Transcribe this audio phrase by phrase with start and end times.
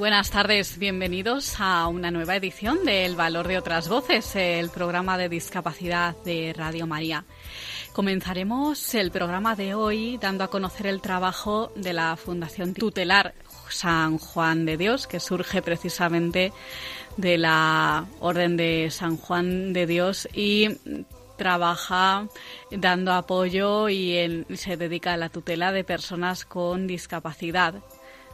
[0.00, 5.18] Buenas tardes, bienvenidos a una nueva edición de El Valor de otras Voces, el programa
[5.18, 7.26] de discapacidad de Radio María.
[7.92, 13.34] Comenzaremos el programa de hoy dando a conocer el trabajo de la Fundación Tutelar
[13.68, 16.54] San Juan de Dios, que surge precisamente
[17.18, 20.78] de la Orden de San Juan de Dios y
[21.36, 22.26] trabaja
[22.70, 27.74] dando apoyo y se dedica a la tutela de personas con discapacidad.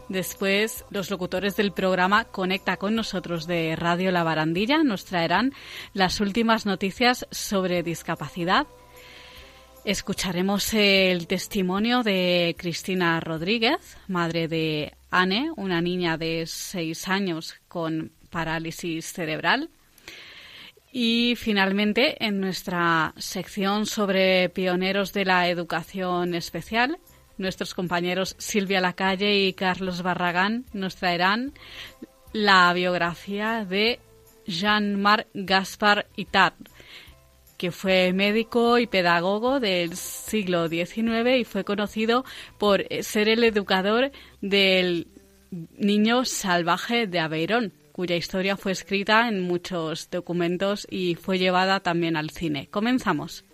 [0.09, 5.53] Después, los locutores del programa Conecta con nosotros de Radio La Barandilla nos traerán
[5.95, 8.67] las últimas noticias sobre discapacidad.
[9.85, 18.13] Escucharemos el testimonio de Cristina Rodríguez, madre de Anne, una niña de seis años con
[18.31, 19.71] parálisis cerebral.
[20.93, 26.99] Y finalmente, en nuestra sección sobre pioneros de la educación especial,
[27.39, 31.53] nuestros compañeros Silvia Lacalle y Carlos Barragán nos traerán
[32.33, 34.01] la biografía de
[34.47, 36.55] Jean-Marc Gaspar Itard,
[37.57, 42.25] que fue médico y pedagogo del siglo XIX y fue conocido
[42.59, 45.09] por ser el educador del
[45.51, 52.17] niño salvaje de Aveirón, cuya historia fue escrita en muchos documentos y fue llevada también
[52.17, 52.69] al cine.
[52.71, 53.46] Comenzamos.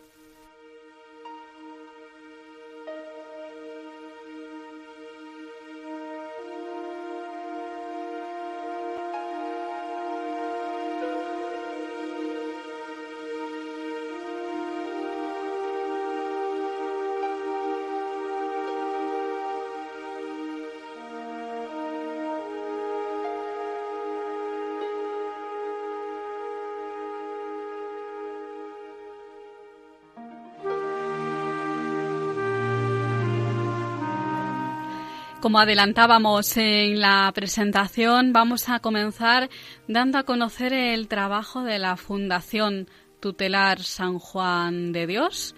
[35.43, 39.51] Como adelantábamos en la presentación, vamos a comenzar
[39.89, 42.89] dando a conocer el trabajo de la Fundación
[43.19, 45.57] Tutelar San Juan de Dios,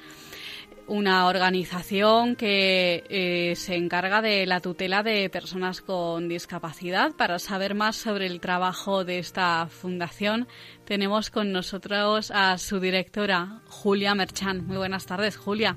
[0.86, 7.12] una organización que eh, se encarga de la tutela de personas con discapacidad.
[7.12, 10.48] Para saber más sobre el trabajo de esta fundación,
[10.86, 14.66] tenemos con nosotros a su directora, Julia Merchan.
[14.66, 15.76] Muy buenas tardes, Julia.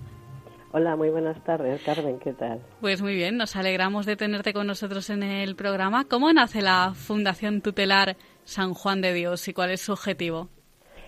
[0.74, 2.60] Hola, muy buenas tardes, Carmen, ¿qué tal?
[2.82, 6.04] Pues muy bien, nos alegramos de tenerte con nosotros en el programa.
[6.10, 10.50] ¿Cómo nace la Fundación Tutelar San Juan de Dios y cuál es su objetivo?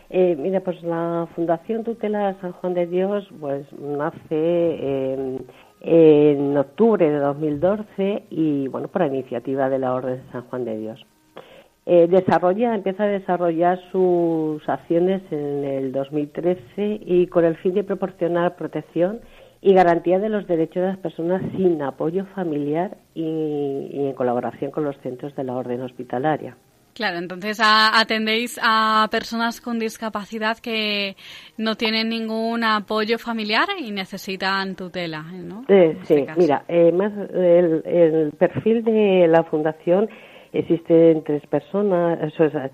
[0.09, 5.35] Eh, mira, pues la Fundación Tutelar San Juan de Dios pues nace
[5.81, 10.77] en octubre de 2012 y bueno, por iniciativa de la Orden de San Juan de
[10.77, 11.05] Dios.
[11.91, 17.83] Eh, desarrolla, empieza a desarrollar sus acciones en el 2013 y con el fin de
[17.83, 19.21] proporcionar protección
[19.61, 24.85] y garantía de los derechos de las personas sin apoyo familiar y, en colaboración con
[24.85, 26.55] los centros de la orden hospitalaria.
[26.93, 31.15] Claro, entonces atendéis a personas con discapacidad que
[31.57, 35.63] no tienen ningún apoyo familiar y necesitan tutela, ¿no?
[35.67, 40.09] sí, este mira, eh, más el, perfil de la fundación
[40.51, 42.19] existen tres personas,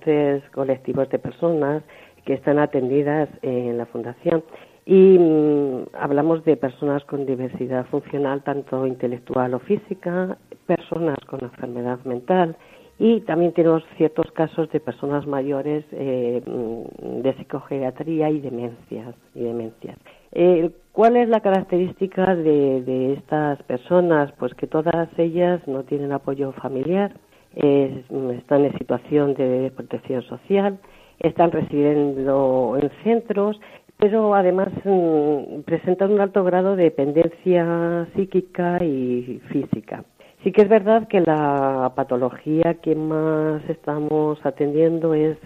[0.04, 1.84] tres colectivos de personas
[2.26, 4.44] que están atendidas en la fundación.
[4.86, 10.38] Y mm, hablamos de personas con diversidad funcional, tanto intelectual o física,
[10.68, 12.56] personas con enfermedad mental
[12.98, 19.16] y también tenemos ciertos casos de personas mayores eh, mm, de psicogeriatría y demencias.
[19.34, 19.98] Y demencias.
[20.32, 24.32] Eh, ¿Cuál es la característica de, estas personas?
[24.40, 27.14] Pues que todas ellas no tienen apoyo familiar,
[27.56, 30.78] están en situación de protección social,
[31.20, 33.60] están residiendo en centros
[33.98, 40.04] pero además mm, presenta un alto grado de dependencia psíquica y física.
[40.44, 45.38] Sí que es verdad que la patología que más estamos atendiendo es,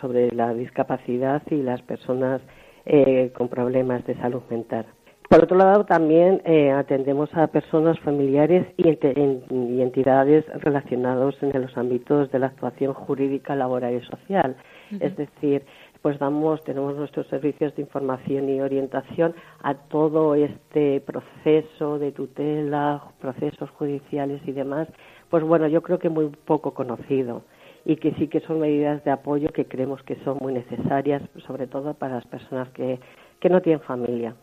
[0.00, 2.40] sobre la discapacidad y las personas
[2.86, 4.86] eh, con problemas de salud mental.
[5.28, 11.76] Por otro lado, también eh, atendemos a personas familiares y, y entidades relacionadas en los
[11.76, 14.54] ámbitos de la actuación jurídica, laboral y social.
[15.00, 15.64] Es decir,
[16.04, 23.02] pues damos, tenemos nuestros servicios de información y orientación a todo este proceso de tutela,
[23.22, 24.86] procesos judiciales y demás,
[25.30, 27.46] pues bueno, yo creo que muy poco conocido
[27.86, 31.66] y que sí que son medidas de apoyo que creemos que son muy necesarias, sobre
[31.68, 33.00] todo para las personas que,
[33.40, 34.36] que no tienen familia.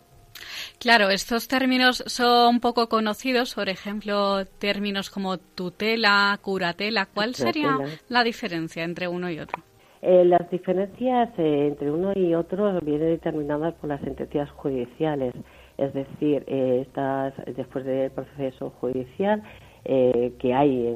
[0.80, 7.06] Claro, estos términos son poco conocidos, por ejemplo, términos como tutela, curatela.
[7.06, 7.78] ¿Cuál sería
[8.10, 9.62] la diferencia entre uno y otro?
[10.02, 15.34] Eh, las diferencias eh, entre uno y otro vienen determinadas por las sentencias judiciales,
[15.78, 19.44] es decir, eh, estas, después del proceso judicial
[19.84, 20.94] que hay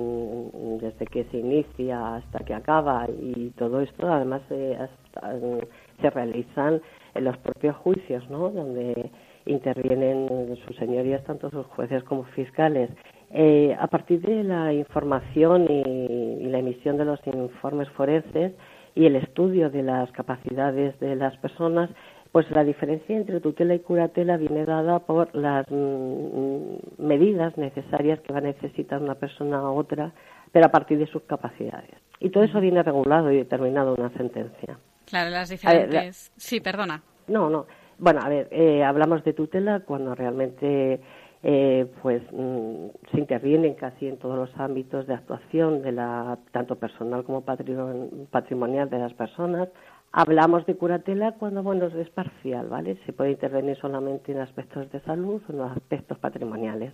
[0.80, 6.82] desde que se inicia hasta que acaba y todo esto, además se realizan
[7.16, 8.52] en los propios juicios, ¿no?
[8.52, 9.10] Donde
[9.46, 12.90] intervienen sus señorías, tanto sus jueces como fiscales.
[13.32, 18.54] Eh, a partir de la información y, la emisión de los informes forenses
[18.96, 21.90] y el estudio de las capacidades de las personas,
[22.32, 28.34] pues la diferencia entre tutela y curatela viene dada por las mm, medidas necesarias que
[28.34, 30.14] va a necesitar una persona u otra,
[30.52, 31.96] pero a partir de sus capacidades.
[32.20, 34.78] Y todo eso viene regulado y determinado en una sentencia.
[35.06, 36.32] Claro, las diferentes.
[36.38, 37.04] sí, perdona.
[37.28, 37.68] No, no.
[37.98, 41.00] Bueno, a ver, eh, hablamos de tutela cuando realmente
[41.48, 46.78] eh, pues mm, se intervienen casi en todos los ámbitos de actuación de la tanto
[46.78, 49.70] personal como patrimonial de las personas.
[50.12, 52.98] Hablamos de curatela cuando bueno es parcial, ¿vale?
[53.06, 56.94] Se puede intervenir solamente en aspectos de salud o en aspectos patrimoniales.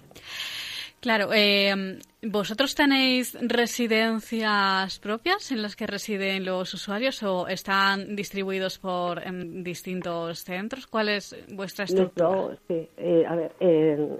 [1.01, 8.77] Claro, eh, ¿vosotros tenéis residencias propias en las que residen los usuarios o están distribuidos
[8.77, 9.19] por
[9.63, 10.85] distintos centros?
[10.85, 12.55] ¿Cuál es vuestra estructura?
[12.67, 13.51] sí, eh, a ver,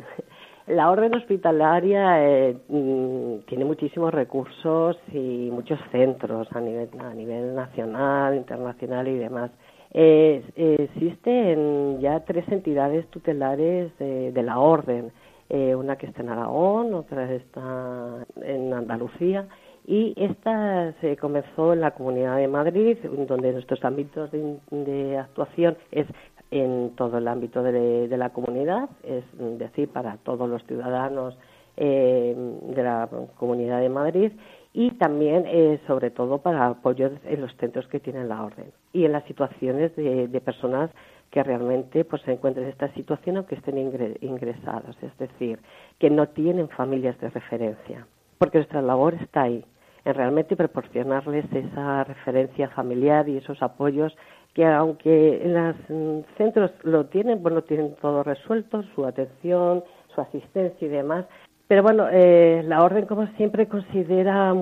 [0.67, 7.53] la orden hospitalaria eh, mm, tiene muchísimos recursos y muchos centros a nivel, a nivel
[7.53, 9.51] nacional, internacional y demás.
[9.93, 15.11] existen ya tres entidades tutelares de la orden
[15.53, 19.49] eh, una que está en Aragón, otra está en Andalucía
[19.85, 26.07] y esta se comenzó en la Comunidad de Madrid, donde nuestros ámbitos de, actuación es
[26.51, 29.25] en todo el ámbito de, la comunidad, es
[29.59, 31.37] decir, para todos los ciudadanos
[31.75, 32.33] eh,
[32.73, 34.31] de la Comunidad de Madrid
[34.71, 39.03] y también, eh, sobre todo, para apoyo en los centros que tienen la orden y
[39.03, 40.91] en las situaciones de personas
[41.31, 43.77] que realmente pues, se encuentren en esta situación aunque estén
[44.21, 45.59] ingresados, es decir,
[45.97, 48.05] que no tienen familias de referencia,
[48.37, 49.65] porque nuestra labor está ahí,
[50.03, 54.15] en realmente proporcionarles esa referencia familiar y esos apoyos
[54.53, 60.21] que aunque en los mm, centros lo tienen, bueno, tienen todo resuelto, su atención, su
[60.21, 61.25] asistencia y demás,
[61.71, 64.53] pero bueno, eh, la orden, como siempre, considera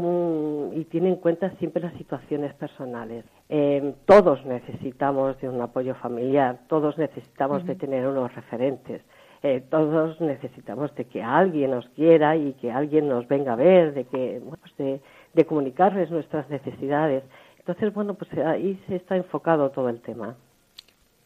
[0.75, 3.25] y tiene en cuenta siempre las situaciones personales.
[3.49, 9.01] Eh, todos necesitamos de un apoyo familiar, todos necesitamos de tener unos referentes.
[9.41, 13.95] Eh, todos necesitamos de que alguien nos quiera y que alguien nos venga a ver,
[13.95, 15.01] de que pues de,
[15.33, 17.23] de comunicarles nuestras necesidades.
[17.57, 20.35] Entonces, bueno, pues ahí se está enfocado todo el tema.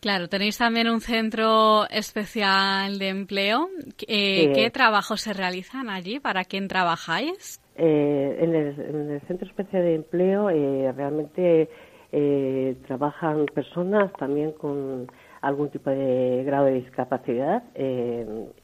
[0.03, 3.69] Claro, tenéis también un centro especial de empleo.
[4.05, 6.19] Eh, ¿Qué trabajos se realizan allí?
[6.19, 7.61] ¿Para quién trabajáis?
[7.77, 11.69] Eh, en, el, centro especial de empleo eh, realmente
[12.85, 15.07] trabajan personas también con
[15.39, 17.63] algún tipo de grado de discapacidad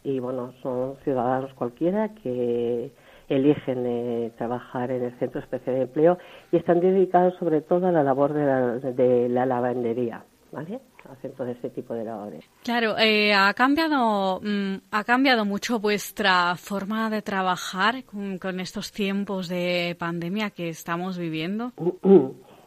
[0.03, 2.91] y bueno, son ciudadanos cualquiera que
[3.29, 6.17] eligen trabajar en el centro especial de empleo
[6.51, 10.25] y están dedicados sobre todo a la labor de la, de la lavandería.
[10.51, 10.79] ¿Vale?
[11.11, 12.43] hacen todo ese tipo de labores.
[12.63, 19.47] Claro, eh, ha cambiado mm, ha cambiado mucho vuestra forma de trabajar con, estos tiempos
[19.47, 21.71] de pandemia que estamos viviendo.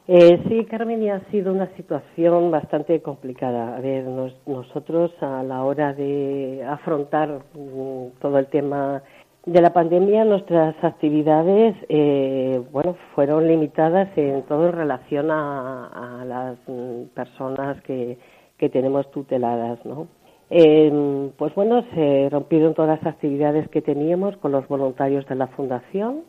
[0.08, 3.76] Eh, sí, Carmen, ha sido una situación bastante complicada.
[3.76, 9.02] A ver, nosotros a la hora de afrontar mm, todo el tema
[9.44, 16.56] de la pandemia nuestras actividades eh, bueno fueron limitadas en todo en relación a, las
[16.68, 18.18] mm, personas que,
[18.56, 20.06] que tenemos tuteladas no
[20.48, 25.48] em, pues bueno se rompieron todas las actividades que teníamos con los voluntarios de la
[25.48, 26.20] fundación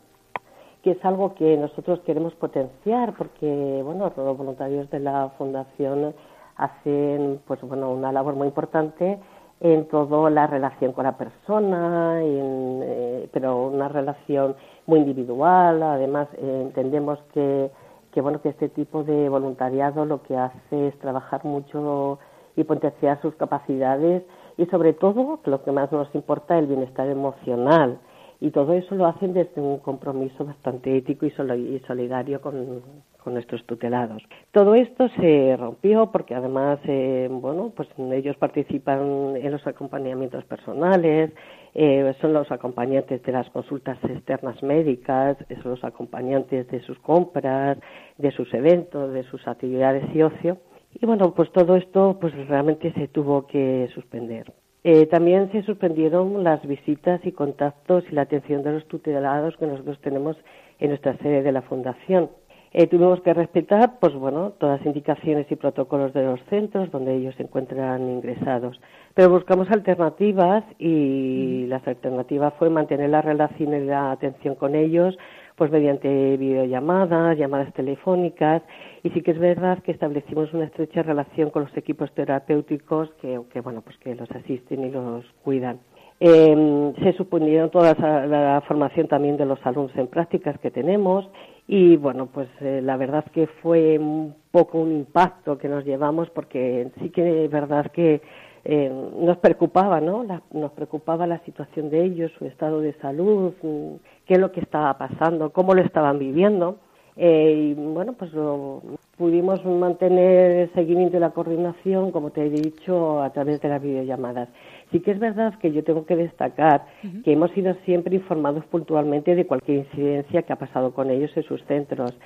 [0.82, 6.14] que es algo que nosotros queremos potenciar porque bueno los voluntarios de la fundación
[6.56, 9.20] hacen pues bueno una labor muy importante
[9.60, 14.56] en toda la relación con la persona, eh, pero una relación
[14.86, 15.82] muy individual.
[15.82, 17.70] Además, eh, entendemos que,
[18.12, 22.18] que, bueno, que este tipo de voluntariado lo que hace es trabajar mucho
[22.56, 24.22] y potenciar sus capacidades
[24.56, 27.98] y, sobre todo, lo que más nos importa, el bienestar emocional.
[28.40, 32.82] Y todo eso lo hacen desde un compromiso bastante ético y solidario con,
[33.24, 34.22] con nuestros tutelados.
[34.52, 41.32] Todo esto se rompió porque además, eh, bueno, pues ellos participan en los acompañamientos personales,
[41.74, 47.78] eh, son los acompañantes de las consultas externas médicas, son los acompañantes de sus compras,
[48.18, 50.58] de sus eventos, de sus actividades y ocio.
[50.92, 54.52] Y bueno, pues todo esto pues realmente se tuvo que suspender.
[54.86, 59.66] Eh, también se suspendieron las visitas y contactos y la atención de los tutelados que
[59.66, 60.36] nosotros tenemos
[60.78, 62.28] en nuestra sede de la Fundación.
[62.76, 67.14] Eh, tuvimos que respetar, pues bueno, todas las indicaciones y protocolos de los centros donde
[67.14, 68.80] ellos se encuentran ingresados.
[69.14, 75.16] Pero buscamos alternativas y las alternativas fue mantener la relación y la atención con ellos,
[75.54, 78.62] pues mediante videollamadas, llamadas telefónicas
[79.04, 83.40] y sí que es verdad que establecimos una estrecha relación con los equipos terapéuticos que,
[83.52, 85.78] que bueno, pues que los asisten y los cuidan.
[86.20, 87.94] Eh, se supusieron toda
[88.26, 91.28] la, formación también de los alumnos en prácticas que tenemos
[91.66, 96.28] y bueno, pues eh, la verdad que fue un poco un impacto que nos llevamos
[96.30, 98.20] porque sí que es verdad que
[98.64, 100.24] eh, nos preocupaba, ¿no?
[100.52, 103.94] nos preocupaba la situación de ellos, su estado de salud, mm,
[104.26, 106.76] qué es lo que estaba pasando, cómo lo estaban viviendo.
[107.16, 108.82] Eh, y bueno, pues lo,
[109.16, 113.80] pudimos mantener el seguimiento y la coordinación, como te he dicho, a través de las
[113.80, 114.48] videollamadas.
[114.94, 116.86] Sí que es verdad que yo tengo que destacar
[117.24, 121.42] que hemos sido siempre informados puntualmente de cualquier incidencia que ha pasado con ellos en
[121.42, 122.16] sus centros.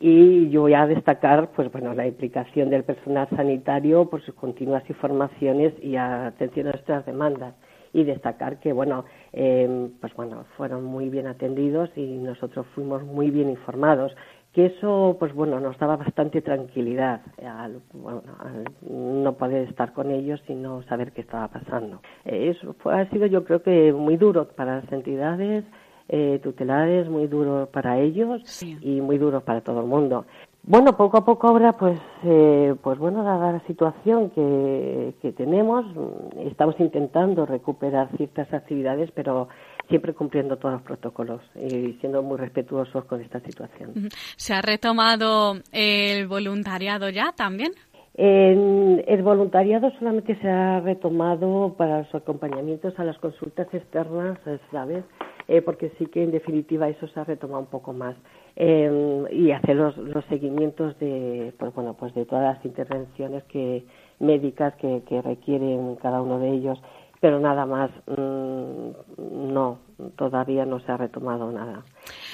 [0.00, 4.82] Y yo voy a destacar, pues bueno, la implicación del personal sanitario por sus continuas
[4.90, 7.54] informaciones y atención a nuestras demandas.
[7.94, 13.30] Y destacar que bueno eh, pues bueno fueron muy bien atendidos y nosotros fuimos muy
[13.30, 14.14] bien informados
[14.52, 17.80] que eso pues bueno nos daba bastante tranquilidad al,
[18.88, 22.00] no poder estar con ellos y no saber qué estaba pasando.
[22.24, 25.64] Eh, eso ha sido yo creo que muy duro para las entidades
[26.12, 30.24] eh, tutelares muy duro para ellos y muy duro para todo el mundo.
[30.62, 35.86] Bueno, poco a poco ahora, pues, eh, pues bueno, dada la situación que, que tenemos,
[36.38, 39.48] estamos intentando recuperar ciertas actividades, pero
[39.90, 44.08] siempre cumpliendo todos los protocolos y siendo muy respetuosos con esta situación.
[44.36, 47.72] ¿Se ha retomado el voluntariado ya también?
[48.12, 54.38] el voluntariado solamente se ha retomado para los acompañamientos a las consultas externas,
[54.70, 55.04] ¿sabes?
[55.48, 58.14] Eh, porque sí que en definitiva eso se ha retomado un poco más.
[58.56, 63.84] Eh, y hacer los, los, seguimientos de, pues bueno, pues de todas las intervenciones que,
[64.18, 66.78] médicas que, que requieren cada uno de ellos
[67.20, 69.78] pero nada más, mm, no,
[70.16, 71.84] todavía no se ha retomado nada.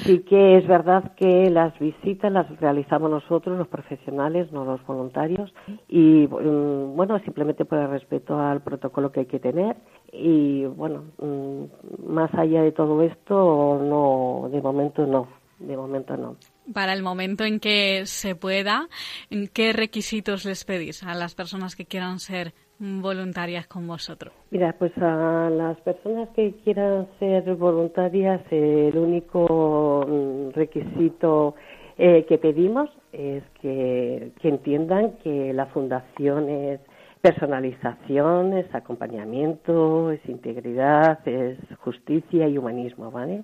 [0.05, 5.53] Sí que es verdad que las visitas las realizamos nosotros, los profesionales, no los voluntarios,
[5.89, 9.77] y mm, bueno, simplemente por el respeto al protocolo que hay que tener.
[10.13, 15.27] Y bueno, mm, más allá de todo esto, no, de momento no,
[15.59, 16.37] de momento no.
[16.73, 18.89] Para el momento en que se pueda,
[19.53, 24.33] ¿qué requisitos les pedís a las personas que quieran ser voluntarias con vosotros?
[24.51, 31.55] Mira, pues a las personas que quieran ser voluntarias, el único mm, requisito
[31.99, 36.81] eh, que pedimos es que, entiendan que la fundación es
[37.21, 43.43] personalización, es acompañamiento, es integridad, es justicia y humanismo, ¿vale?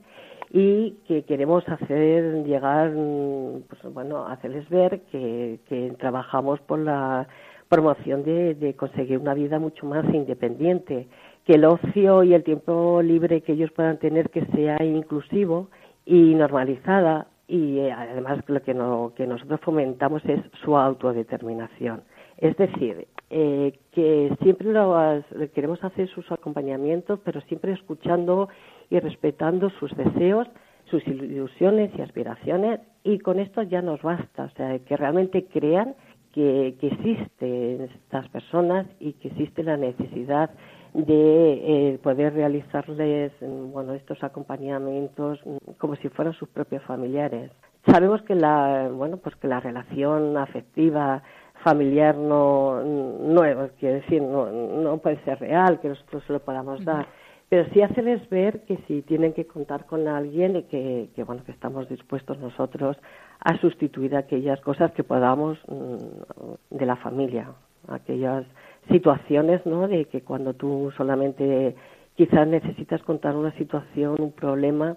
[0.53, 5.59] Y que queremos hacer llegar, mm, pues bueno, hacerles ver que
[5.99, 7.27] trabajamos por la
[7.73, 11.09] promoción de, conseguir una vida mucho más independiente,
[11.47, 15.69] que el ocio y el tiempo libre que ellos puedan tener que sea inclusivo
[16.05, 22.02] y normalizada y eh, además lo que, no, que nosotros fomentamos es su autodeterminación.
[22.37, 25.25] Es decir, eh, que siempre lo,
[25.55, 28.50] queremos hacer sus acompañamientos, pero siempre escuchando
[28.91, 30.47] y respetando sus deseos,
[30.91, 35.95] sus ilusiones y aspiraciones, y con esto ya nos basta, o sea, que realmente crean
[36.33, 40.51] que, que existen estas personas y que existe la necesidad
[40.95, 45.41] de eh, poder realizarles bueno estos acompañamientos
[45.79, 47.51] como si fueran sus propios familiares.
[47.87, 51.23] Sabemos que la bueno pues que la relación afectiva
[51.65, 53.43] familiar no no
[53.79, 57.07] quiero decir no, no puede ser real que nosotros se lo podamos dar
[57.52, 61.52] pero sí hacerles ver que si tienen que contar con alguien y que, bueno que
[61.52, 62.97] estamos dispuestos nosotros
[63.40, 67.50] a sustituir aquellas cosas que podamos mm, de la familia,
[67.88, 68.47] aquellas
[68.90, 69.87] situaciones, ¿no?
[69.87, 71.76] De que cuando tú solamente
[72.16, 74.97] quizás necesitas contar una situación, un problema,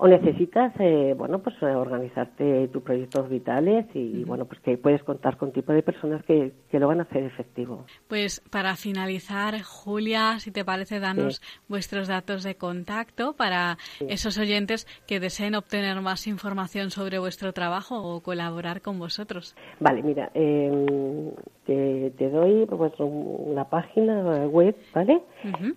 [0.00, 5.36] o necesitas, eh, bueno, pues organizarte tus proyectos vitales y, bueno, pues que puedes contar
[5.36, 7.84] con tipo de personas que, que, lo van a hacer efectivo.
[8.06, 14.86] Pues para finalizar, Julia, si te parece, danos vuestros datos de contacto para esos oyentes
[15.08, 19.56] que deseen obtener más información sobre vuestro trabajo o colaborar con vosotros.
[19.80, 21.32] Vale, mira, em,
[21.66, 25.22] te, doy pues, una página web, ¿vale?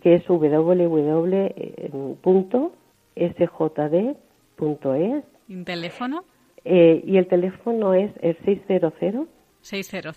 [0.04, 1.32] Que es www
[3.15, 4.18] sjd.es.
[5.50, 6.24] ¿Un teléfono?
[6.63, 8.94] Eh, y el teléfono es el 600
[9.62, 10.08] 600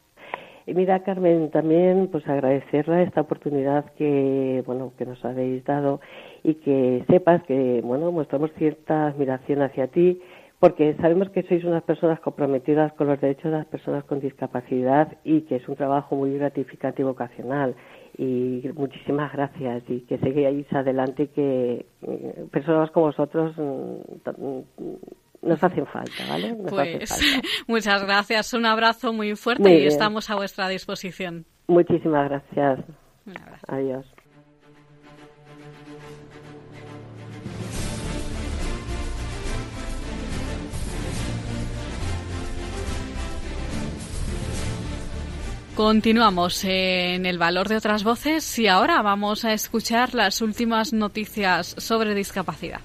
[0.67, 6.01] Y mira, Carmen, también pues agradecerle esta oportunidad que bueno que nos habéis dado
[6.43, 10.23] y que sepas que bueno mostramos cierta admiración hacia ti
[10.65, 15.15] porque sabemos que sois unas personas comprometidas con los derechos de las personas con discapacidad
[15.23, 17.75] y que es un trabajo muy gratificante y vocacional.
[18.17, 24.61] Y muchísimas gracias y que seguís adelante que mm, personas como vosotros mm,
[25.43, 26.57] nos hacen falta, ¿vale?
[26.67, 27.11] pues
[27.69, 31.45] muchas gracias, un abrazo muy fuerte y estamos a vuestra disposición.
[31.69, 32.81] Muchísimas gracias.
[33.69, 34.14] Adiós.
[45.75, 51.75] Continuamos en el valor de otras voces y ahora vamos a escuchar las últimas noticias
[51.79, 52.79] sobre discapacidad.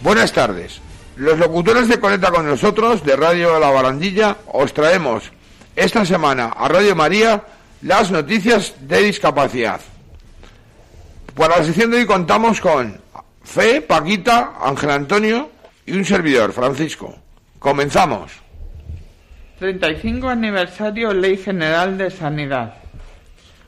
[0.00, 0.80] Buenas tardes.
[1.16, 5.30] Los locutores de Conecta con nosotros de Radio La Barandilla os traemos
[5.76, 7.44] esta semana a Radio María
[7.82, 9.82] las noticias de discapacidad.
[11.34, 12.98] Para la sección de hoy contamos con
[13.44, 15.50] Fe, Paquita, Ángel Antonio,
[15.86, 17.16] y un servidor, Francisco.
[17.58, 18.32] Comenzamos.
[19.58, 22.74] 35 aniversario Ley General de Sanidad.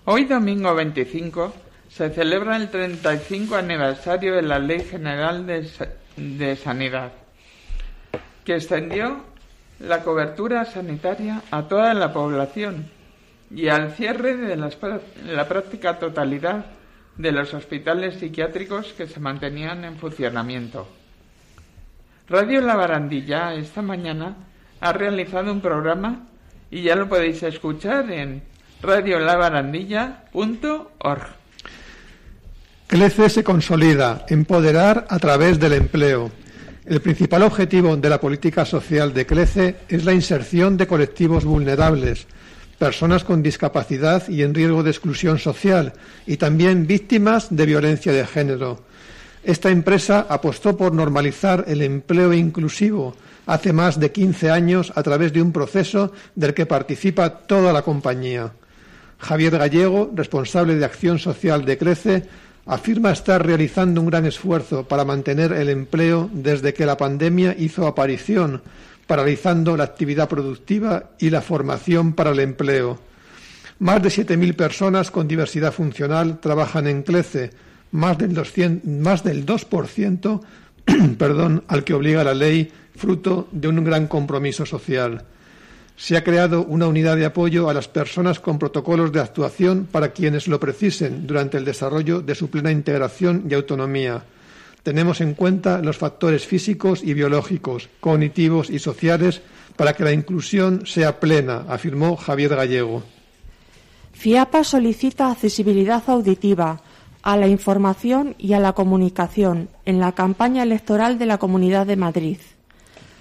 [0.05, 1.55] Hoy domingo 25
[1.88, 7.12] se celebra el 35 aniversario de la Ley General de, Sanidad,
[8.44, 9.24] que extendió
[9.79, 12.90] la cobertura sanitaria a toda la población
[13.50, 16.66] y al cierre de la práctica totalidad
[17.16, 20.88] de los hospitales psiquiátricos que se mantenían en funcionamiento.
[22.26, 24.34] Radio La Barandilla esta mañana
[24.80, 26.24] ha realizado un programa
[26.70, 28.42] y ya lo podéis escuchar en
[28.80, 31.22] radiolabarandilla.org.
[32.87, 36.30] CLECE se consolida, empoderar a través del empleo.
[36.87, 42.26] El principal objetivo de la política social de CLECE es la inserción de colectivos vulnerables,
[42.78, 45.92] personas con discapacidad y en riesgo de exclusión social,
[46.26, 48.93] y también víctimas de violencia de género
[49.44, 53.14] esta empresa apostó por normalizar el empleo inclusivo
[53.46, 57.83] hace más de 15 años a través de un proceso del que participa toda la
[57.83, 58.52] compañía.
[59.18, 62.26] Javier Gallego, responsable de Acción Social de Crece,
[62.66, 67.87] afirma estar realizando un gran esfuerzo para mantener el empleo desde que la pandemia hizo
[67.87, 68.62] aparición,
[69.07, 72.98] paralizando la actividad productiva y la formación para el empleo.
[73.78, 77.50] Más de 7.000 personas con diversidad funcional trabajan en CLECE,
[77.94, 80.40] más del, 200, más del 2%
[81.18, 85.24] perdón, al que obliga la ley, fruto de un gran compromiso social.
[85.96, 90.11] Se ha creado una unidad de apoyo a las personas con protocolos de actuación para
[90.11, 94.24] quienes lo precisen durante el desarrollo de su plena integración y autonomía.
[94.83, 99.40] Tenemos en cuenta los factores físicos y biológicos, cognitivos y sociales
[99.76, 103.04] para que la inclusión sea plena, afirmó Javier Gallego.
[104.12, 106.83] FIAPA solicita accesibilidad auditiva
[107.24, 111.96] a la información y a la comunicación en la campaña electoral de la Comunidad de
[111.96, 112.37] Madrid.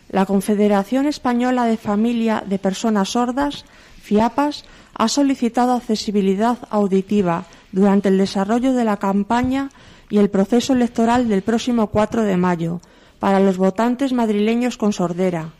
[0.10, 3.64] La Confederación Española de Familia de Personas Sordas,
[4.02, 9.70] FIAPAS, ha solicitado accesibilidad auditiva durante el desarrollo de la campaña
[10.10, 12.82] y el proceso electoral del próximo 4 de mayo
[13.20, 15.54] para los votantes madrileños con sordera.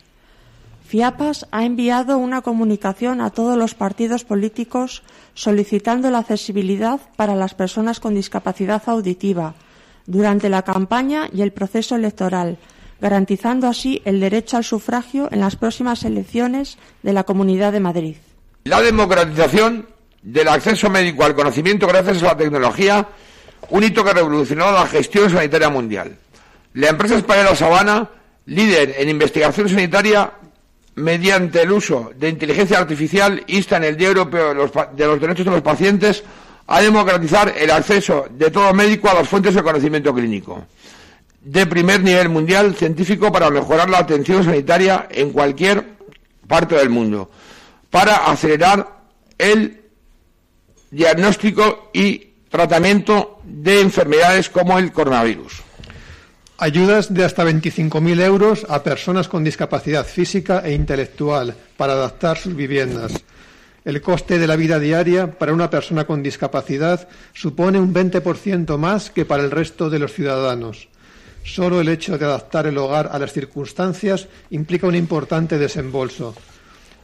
[0.86, 7.54] FIAPAS ha enviado una comunicación a todos los partidos políticos solicitando la accesibilidad para las
[7.54, 9.54] personas con discapacidad auditiva
[10.06, 12.58] durante la campaña y el proceso electoral,
[13.00, 18.16] garantizando así el derecho al sufragio en las próximas elecciones de la Comunidad de Madrid.
[18.64, 19.88] La democratización
[20.22, 23.08] del acceso médico al conocimiento gracias a la tecnología
[23.70, 26.18] un hito que revolucionó la gestión sanitaria mundial.
[26.74, 28.10] La empresa española Sabana,
[28.46, 30.32] líder en investigación sanitaria,
[30.96, 35.20] mediante el uso de inteligencia artificial, insta en el Día Europeo de los, de los
[35.20, 36.22] Derechos de los Pacientes
[36.66, 40.64] a democratizar el acceso de todo médico a las fuentes de conocimiento clínico
[41.44, 45.84] de primer nivel mundial científico para mejorar la atención sanitaria en cualquier
[46.48, 47.30] parte del mundo,
[47.90, 48.88] para acelerar
[49.36, 49.82] el
[50.90, 55.62] diagnóstico y tratamiento de enfermedades como el coronavirus.
[56.56, 62.54] Ayudas de hasta 25.000 euros a personas con discapacidad física e intelectual para adaptar sus
[62.54, 63.12] viviendas.
[63.84, 69.10] El coste de la vida diaria para una persona con discapacidad supone un 20% más
[69.10, 70.86] que para el resto de los ciudadanos.
[71.42, 76.36] Solo el hecho de adaptar el hogar a las circunstancias implica un importante desembolso.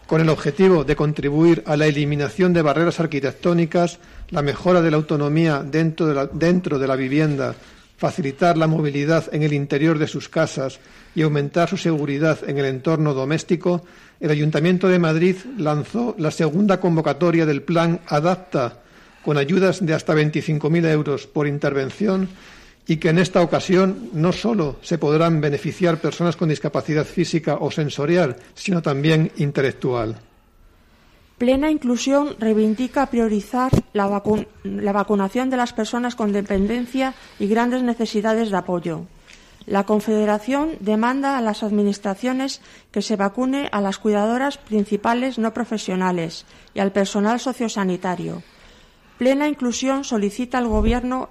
[0.06, 3.98] Con el objetivo de contribuir a la eliminación de barreras arquitectónicas,
[4.30, 7.56] la mejora de la autonomía dentro de la, dentro de la vivienda,
[8.00, 10.80] facilitar la movilidad en el interior de sus casas
[11.14, 13.84] y aumentar su seguridad en el entorno doméstico,
[14.20, 18.78] el Ayuntamiento de Madrid lanzó la segunda convocatoria del Plan Adapta,
[19.22, 22.30] con ayudas de hasta 25.000 euros por intervención
[22.86, 27.70] y que en esta ocasión no solo se podrán beneficiar personas con discapacidad física o
[27.70, 30.16] sensorial, sino también intelectual.
[31.40, 34.08] Plena Inclusión reivindica priorizar la,
[34.92, 39.06] vacunación de las personas con dependencia y grandes necesidades de apoyo.
[39.64, 42.60] La Confederación demanda a las Administraciones
[42.92, 48.42] que se vacune a las cuidadoras principales no profesionales y al personal sociosanitario.
[49.16, 51.30] Plena Inclusión solicita al Gobierno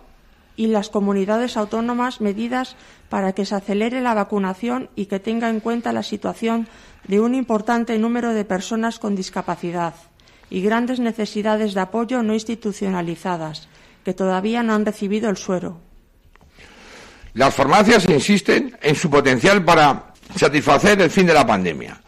[0.55, 2.75] y las comunidades autónomas medidas
[3.09, 6.67] para que se acelere la vacunación y que tenga en cuenta la situación
[7.07, 9.93] de un importante número de personas con discapacidad
[10.49, 13.67] y grandes necesidades de apoyo no institucionalizadas
[14.03, 15.79] que todavía no han recibido el suero.
[17.33, 22.01] Las farmacias insisten en su potencial para satisfacer el fin de la pandemia.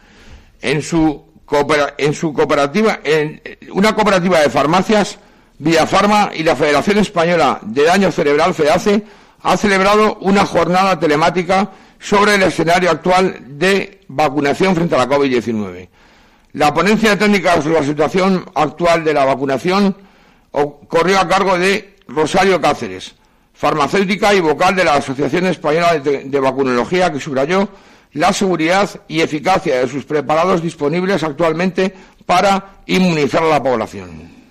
[0.60, 3.40] En su, cooperativa, en
[3.72, 5.18] una cooperativa de farmacias
[5.86, 9.04] Farma y la Federación Española de Daño Cerebral, FEDACE,
[9.42, 11.70] ha celebrado una jornada telemática
[12.02, 15.88] sobre el escenario actual de vacunación frente a la COVID-19.
[16.54, 19.96] La ponencia técnica sobre la situación actual de la vacunación
[20.88, 23.14] corrió a cargo de Rosario Cáceres,
[23.54, 27.68] farmacéutica y vocal de la Asociación Española de, Vacunología, que subrayó
[28.14, 31.94] la seguridad y eficacia de sus preparados disponibles actualmente
[32.26, 34.41] para inmunizar a la población.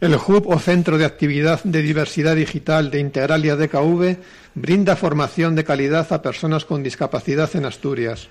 [0.00, 4.16] El Hub o Centro de Actividad de Diversidad Digital de Integralia DKV
[4.54, 8.28] brinda formación de calidad a personas con discapacidad en Asturias.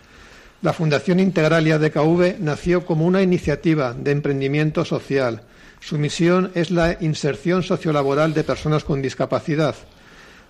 [0.63, 5.43] La Fundación Integralia DKV nació como una iniciativa de emprendimiento social.
[5.79, 9.75] Su misión es la inserción sociolaboral de personas con discapacidad.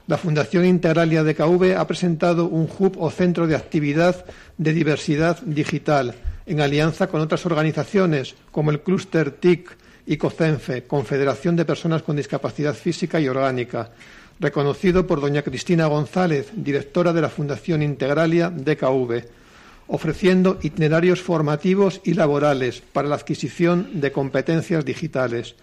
[0.08, 4.23] La Fundación Integralia DKV ha presentado un hub o centro de actividad
[4.58, 11.55] de diversidad digital en alianza con otras organizaciones como el Cluster TIC, y COCENFE, Confederación
[11.55, 13.91] de Personas con Discapacidad Física y Orgánica,
[14.39, 19.23] reconocido por doña Cristina González, directora de la Fundación Integralia DKV,
[19.88, 25.55] ofreciendo itinerarios formativos y laborales para la adquisición de competencias digitales.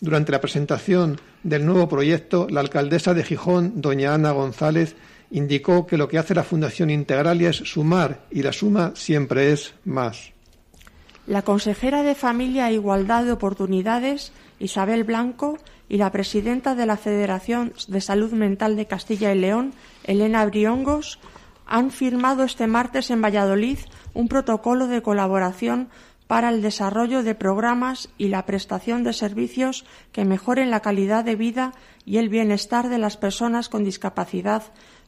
[0.00, 4.96] Durante la presentación del nuevo proyecto, la alcaldesa de Gijón, doña Ana González,
[5.30, 9.74] indicó que lo que hace la Fundación Integralia es sumar y la suma siempre es
[9.84, 10.33] más.
[11.26, 15.58] La consejera de Familia e Igualdad de Oportunidades, Isabel Blanco,
[15.88, 19.72] y la presidenta de la Federación de Salud Mental de Castilla y León,
[20.04, 21.18] Elena Briongos,
[21.66, 23.78] han firmado este martes en Valladolid
[24.12, 25.88] un protocolo de colaboración
[26.26, 31.36] para el desarrollo de programas y la prestación de servicios que mejoren la calidad de
[31.36, 31.72] vida
[32.04, 34.62] y el bienestar de las personas con discapacidad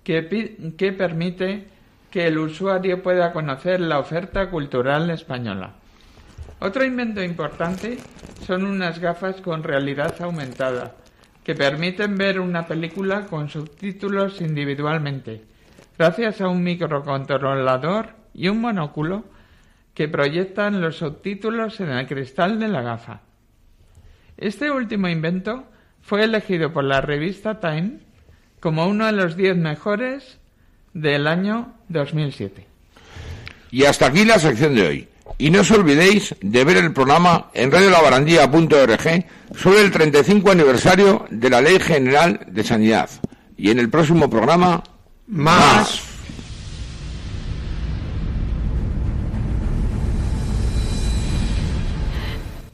[0.04, 1.68] que permite
[2.10, 5.74] que el usuario pueda conocer la oferta cultural española.
[6.60, 7.98] Otro invento importante
[8.46, 10.96] son unas gafas con realidad aumentada
[11.44, 15.44] que permiten ver una película con subtítulos individualmente,
[15.98, 19.26] gracias a un microcontrolador y un monóculo
[19.94, 23.22] que proyectan los subtítulos en el cristal de la gafa.
[24.38, 25.66] Este último invento
[26.02, 28.00] fue elegido por la revista Time
[28.60, 30.40] como uno de los 10 mejores
[30.94, 32.68] del año 2007.
[33.72, 35.11] Y hasta aquí la sección de hoy.
[35.38, 41.50] Y no os olvidéis de ver el programa en radiolabarandía.org sobre el 35 aniversario de
[41.50, 43.10] la Ley General de Sanidad.
[43.58, 44.84] Y en el próximo programa,
[45.28, 46.12] más.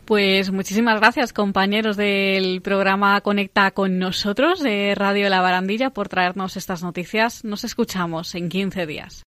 [0.07, 6.55] Pues muchísimas gracias, compañeros del programa Conecta con nosotros de Radio La Barandilla, por traernos
[6.55, 7.43] estas noticias.
[7.43, 9.23] Nos escuchamos en 15 días.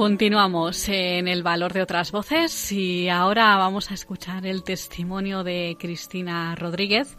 [0.00, 5.76] Continuamos en el valor de otras voces y ahora vamos a escuchar el testimonio de
[5.78, 7.18] Cristina Rodríguez.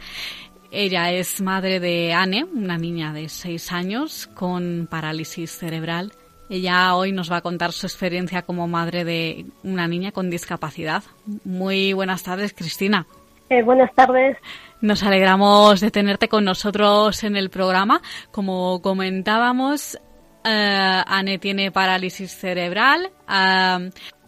[0.72, 6.12] Ella es madre de Anne, una niña de seis años con parálisis cerebral.
[6.50, 11.04] Ella hoy nos va a contar su experiencia como madre de una niña con discapacidad.
[11.46, 13.06] Muy buenas tardes, Cristina.
[13.52, 14.38] Eh, buenas tardes.
[14.82, 18.02] Nos alegramos de tenerte con nosotros en el programa.
[18.32, 20.00] Como comentábamos,
[20.44, 23.12] Uh, Anne tiene parálisis cerebral.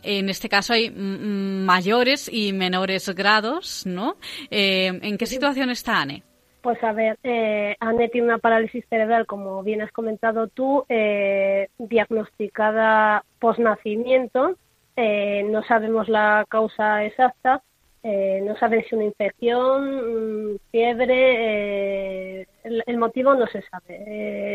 [0.04, 4.18] en este caso hay mayores y menores grados, ¿no?
[4.52, 6.24] Eh, ¿En qué situación está Anne?
[6.64, 11.68] Pues a ver, eh, Anne tiene una parálisis cerebral, como bien has comentado tú, eh,
[11.78, 14.56] diagnosticada posnacimiento.
[14.96, 17.62] Eh, no sabemos la causa exacta,
[18.04, 24.04] eh, no saben si una infección, mm, fiebre, eh, el, motivo no se sabe,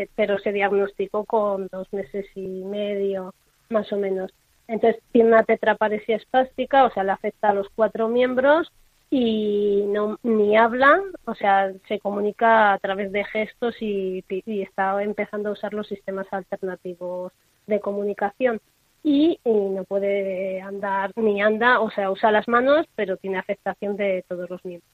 [0.03, 3.35] eh, pero se diagnosticó con dos meses y medio,
[3.71, 4.31] más o menos.
[4.67, 8.71] Entonces tiene una tetraparesia espástica, o sea, le afecta a los cuatro miembros
[9.11, 15.03] y no ni habla, o sea, se comunica a través de gestos y, y está
[15.03, 17.33] empezando a usar los sistemas alternativos
[17.67, 18.61] de comunicación
[19.03, 24.25] y, no puede andar ni anda, o sea, usa las manos, pero tiene afectación de
[24.29, 24.91] todos los miembros.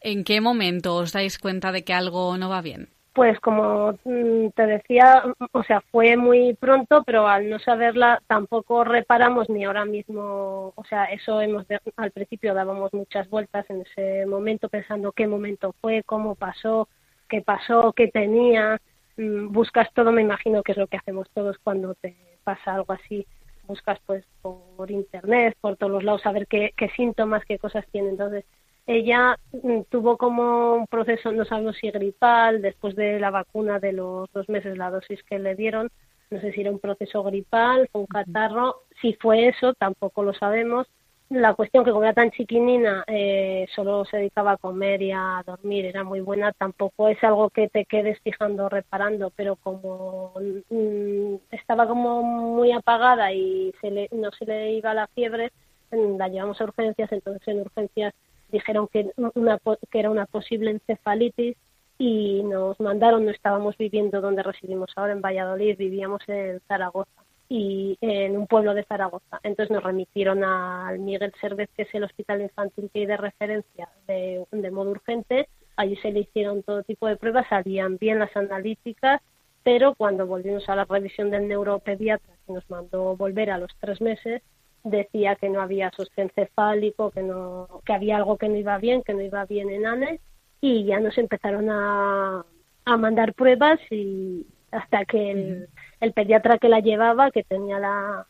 [0.00, 2.88] ¿En qué momento os dais cuenta de que algo no va bien?
[3.14, 8.84] Pues como mm, te decía, o sea, fue muy pronto, pero al no saberla tampoco
[8.84, 14.24] reparamos ni ahora mismo, o sea, eso hemos al principio dábamos muchas vueltas en ese
[14.26, 16.88] momento pensando qué momento fue, cómo pasó,
[17.28, 18.80] qué pasó, qué tenía,
[19.16, 22.92] mm, buscas todo, me imagino que es lo que hacemos todos cuando te pasa algo
[22.92, 23.26] así,
[23.66, 28.10] buscas pues por internet, por todos los lados, saber qué, qué síntomas, qué cosas tiene.
[28.10, 28.44] Entonces,
[28.86, 33.92] ella mm, tuvo como un proceso, no sabemos si gripal, después de la vacuna de
[33.92, 35.90] los dos meses, la dosis que le dieron,
[36.30, 40.32] no sé si era un proceso gripal, fue un catarro, si fue eso, tampoco lo
[40.32, 40.86] sabemos,
[41.30, 45.42] la cuestión que como era tan chiquinina, eh, solo se dedicaba a comer y a
[45.46, 50.32] dormir, era muy buena, tampoco es algo que te quedes fijando, reparando, pero como
[50.70, 55.52] mm, estaba como muy apagada y se le, no se le iba la fiebre,
[55.90, 58.14] mm, la llevamos a urgencias, entonces en urgencias
[58.50, 59.58] dijeron que, una,
[59.90, 61.56] que era una posible encefalitis
[61.98, 67.10] y nos mandaron, no estábamos viviendo donde residimos ahora en Valladolid, vivíamos en Zaragoza
[67.48, 69.40] y en un pueblo de Zaragoza.
[69.42, 73.88] Entonces nos remitieron al Miguel Servet, que es el hospital infantil que hay de referencia
[74.06, 75.48] de, modo urgente.
[75.76, 79.22] Allí se le hicieron todo tipo de pruebas, salían bien las analíticas,
[79.62, 84.00] pero cuando volvimos a la revisión del neuropediatra, que nos mandó volver a los tres
[84.00, 84.42] meses,
[84.84, 89.02] decía que no había sostén cefálico, que, no, que había algo que no iba bien,
[89.02, 90.20] que no iba bien en ANE,
[90.60, 92.44] y ya nos empezaron a,
[92.84, 95.68] a mandar pruebas y hasta que el,
[96.00, 98.26] el pediatra que la llevaba, que tenía la,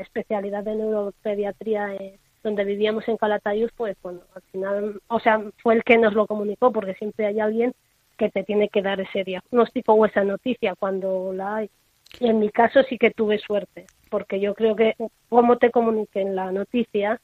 [0.00, 1.88] especialidad de neuropediatría
[2.42, 6.26] donde vivíamos en Calatayud, pues bueno, al final, o sea, fue el que nos lo
[6.26, 7.74] comunicó, porque siempre hay alguien
[8.16, 11.70] que te tiene que dar ese diagnóstico o esa noticia cuando la hay.
[12.20, 14.94] Y en mi caso sí que tuve suerte, porque yo creo que
[15.28, 17.20] cómo te comuniquen la noticia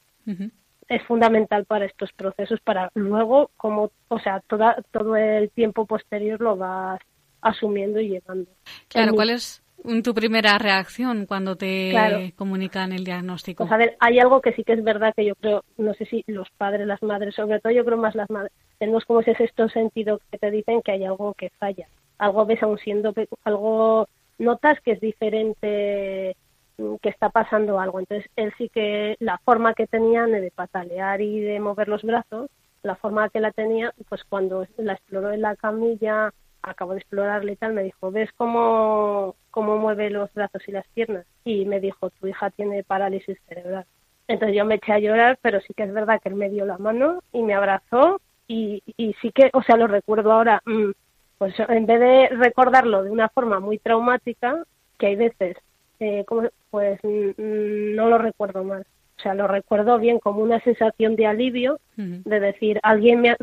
[0.89, 6.41] es fundamental para estos procesos, para luego, como, o sea, toda, todo el tiempo posterior
[6.41, 6.99] lo vas
[7.41, 8.49] asumiendo y llevando.
[8.87, 9.63] Claro, ¿cuál es,
[10.03, 13.63] tu primera reacción cuando te comunican el diagnóstico?
[13.63, 16.05] Pues a ver, hay algo que sí que es verdad que yo creo, no sé
[16.05, 19.35] si los padres, las madres, sobre todo yo creo más las madres, tenemos como ese
[19.35, 21.87] sexto sentido que te dicen que hay algo que falla.
[22.17, 26.35] Algo ves aún siendo, algo notas que es diferente,
[26.77, 27.99] mm, que está pasando algo.
[27.99, 32.49] Entonces él sí que la forma que tenía de patalear y de mover los brazos,
[32.83, 37.53] la forma que la tenía, pues cuando la exploró en la camilla, acabo de explorarle
[37.53, 41.25] y tal, me dijo, ¿ves cómo, cómo mueve los brazos y las piernas?
[41.43, 43.85] Y me dijo, tu hija tiene parálisis cerebral.
[44.27, 46.65] Entonces yo me eché a llorar, pero sí que es verdad que él me dio
[46.65, 50.91] la mano y me abrazó y, y sí que, o sea, lo recuerdo ahora, mm,
[51.37, 54.63] pues en vez de recordarlo de una forma muy traumática,
[54.97, 55.57] que hay veces,
[55.99, 58.85] eh, como, pues mm, no lo recuerdo mal.
[59.17, 63.35] O sea, lo recuerdo bien como una sensación de alivio, de decir, alguien me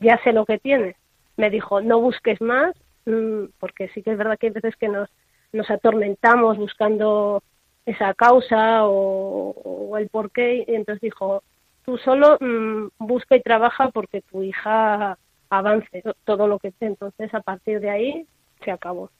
[0.00, 0.96] ya sé lo que tiene,
[1.36, 4.88] me dijo, no busques más, mm, porque sí que es verdad que hay veces que
[4.88, 5.08] nos,
[5.52, 7.42] nos atormentamos buscando
[7.84, 11.42] esa causa o, el porqué, y entonces dijo,
[11.84, 15.16] tú solo mm, busca y trabaja porque tu hija
[15.48, 16.86] avance todo lo que esté.
[16.86, 18.26] Entonces, a partir de ahí,
[18.64, 19.10] se acabó.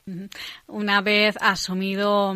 [0.67, 2.35] Una vez asumido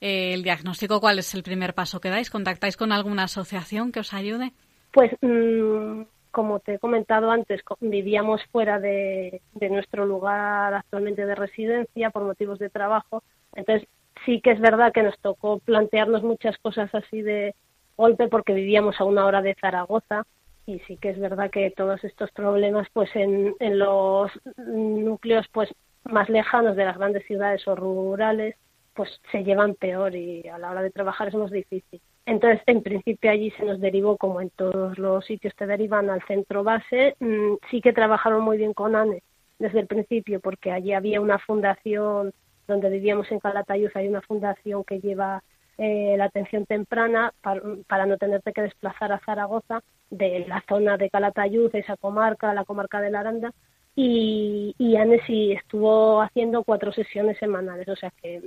[0.00, 2.30] eh, el diagnóstico, ¿cuál es el primer paso que dais?
[2.30, 4.52] ¿Contactáis con alguna asociación que os ayude?
[4.92, 6.02] Pues mm,
[6.36, 12.58] como te he comentado antes, vivíamos fuera de, nuestro lugar actualmente de residencia por motivos
[12.58, 13.22] de trabajo.
[13.54, 13.88] Entonces,
[14.26, 17.54] sí que es verdad que nos tocó plantearnos muchas cosas así de
[17.96, 20.26] golpe porque vivíamos a una hora de Zaragoza
[20.66, 25.74] y sí que es verdad que todos estos problemas pues en, en los núcleos pues
[26.04, 28.56] más lejanos de las grandes ciudades o rurales
[28.92, 32.02] pues se llevan peor y a la hora de trabajar es más difícil.
[32.26, 36.22] Entonces, en principio allí se nos derivó, como en todos los sitios te derivan al
[36.26, 37.14] centro base.
[37.20, 39.22] Mm, sí que trabajaron muy bien con ANE
[39.60, 42.34] desde el principio, porque allí había una fundación
[42.66, 45.42] donde vivíamos en Calatayud, hay una fundación que lleva
[45.78, 51.10] eh, la atención temprana para, no tenerte que desplazar a Zaragoza de la zona de
[51.10, 53.52] Calatayud, esa comarca, la comarca de la Aranda,
[53.94, 58.42] y, y Anne sí estuvo haciendo cuatro sesiones semanales, o sea que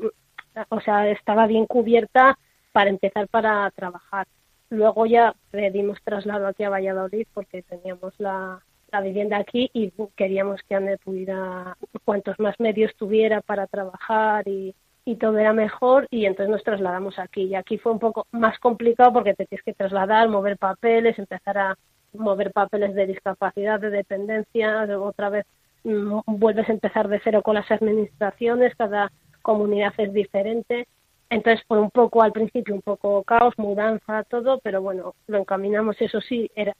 [0.67, 2.37] o sea, estaba bien cubierta
[2.71, 4.27] para empezar para trabajar.
[4.69, 8.61] Luego ya pedimos traslado aquí a Valladolid porque teníamos la,
[9.03, 14.73] vivienda aquí y queríamos que Anne pudiera, cuantos más medios tuviera para trabajar y,
[15.05, 17.43] y todo era mejor y entonces nos trasladamos aquí.
[17.43, 21.57] Y aquí fue un poco más complicado porque te tienes que trasladar, mover papeles, empezar
[21.57, 21.77] a
[22.13, 25.45] mover papeles de discapacidad, de dependencia, otra vez
[25.83, 30.87] mm, vuelves a empezar de cero con las administraciones, cada comunidad es diferente
[31.29, 35.95] entonces fue un poco al principio un poco caos, mudanza, todo, pero bueno, lo encaminamos,
[36.01, 36.75] eso sí, era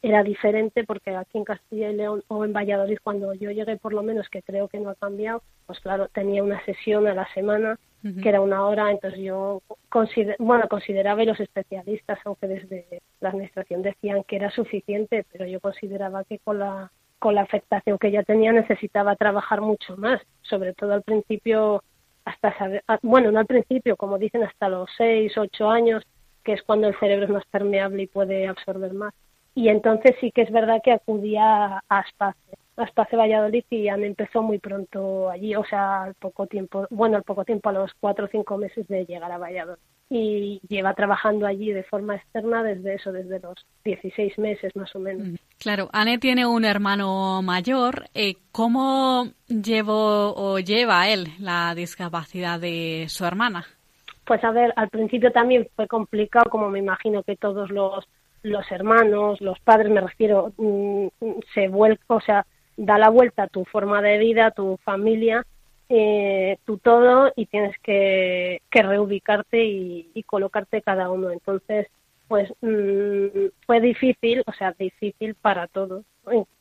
[0.00, 3.92] era diferente porque aquí en Castilla y León o en Valladolid cuando yo llegué por
[3.92, 7.28] lo menos que creo que no ha cambiado pues claro tenía una sesión a la
[7.34, 7.78] semana
[8.20, 9.62] que era una hora entonces yo
[10.38, 15.60] bueno consideraba y los especialistas aunque desde la administración decían que era suficiente pero yo
[15.60, 20.72] consideraba que con la con la afectación que ya tenía necesitaba trabajar mucho más sobre
[20.72, 21.84] todo al principio
[22.24, 26.04] hasta saber, ah, bueno, no al principio, como dicen, hasta los 6, 8 años,
[26.44, 29.14] que es cuando el cerebro es más permeable y puede absorber más.
[29.54, 32.38] Y entonces sí que es verdad que acudía a Aspace,
[32.76, 37.22] Aspace Valladolid y me empezó muy pronto allí, o sea, al poco tiempo, bueno, al
[37.22, 39.78] poco tiempo, a los 4 o 5 meses de llegar a Valladolid
[40.14, 44.98] y lleva trabajando allí de forma externa desde eso, desde los 16 meses más o
[44.98, 45.26] menos.
[45.26, 48.10] Mm, claro, Anne tiene un hermano mayor.
[48.12, 53.64] Eh, ¿Cómo llevo o lleva él la discapacidad de su hermana?
[54.26, 58.06] Pues a ver, al principio también fue complicado, como me imagino que todos los,
[58.42, 61.06] los hermanos, los padres, me refiero, mm,
[61.54, 62.44] se vuelca, o sea,
[62.76, 65.46] da la vuelta a tu forma de vida, a tu familia
[65.94, 71.30] eh, tú todo y tienes que, reubicarte y, colocarte cada uno.
[71.30, 71.86] Entonces,
[72.28, 76.04] pues mm, fue difícil, o sea, difícil para todos,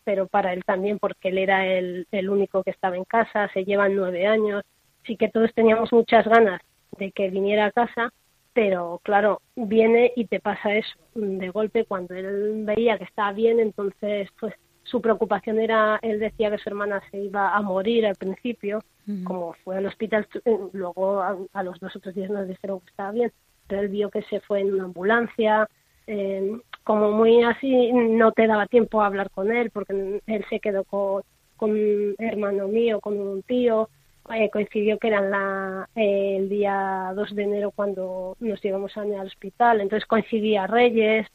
[0.04, 3.64] pero para él también, porque él era el, el único que estaba en casa, se
[3.64, 4.64] llevan nueve años,
[5.06, 6.62] sí que todos teníamos muchas ganas
[6.98, 8.12] de que viniera a casa,
[8.52, 13.62] pero claro, viene y te pasa eso de golpe cuando él veía que estaba bien,
[13.62, 18.16] entonces pues su preocupación era, él decía que su hermana se iba a morir al
[18.16, 18.84] principio,
[19.24, 22.90] como fue al hospital, eh, luego a, los dos o tres días nos dijeron que
[22.90, 23.32] estaba bien,
[23.68, 25.68] pero él vio que se fue en una ambulancia,
[26.08, 30.60] eh, como muy así, no te daba tiempo a hablar con él, porque él se
[30.60, 31.24] quedó con,
[31.58, 33.90] con un hermano mío, con un tío,
[34.34, 39.82] eh, coincidió que era la, el día 2 de enero cuando nos llevamos al hospital,
[39.82, 41.28] entonces coincidía Reyes,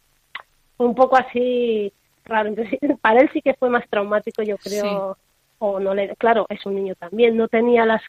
[0.78, 1.92] un poco así
[2.26, 2.48] raro.
[2.48, 5.16] Entonces, para él sí que fue más traumático, yo creo,
[5.58, 8.02] o no le, claro, es un niño también, no tenía las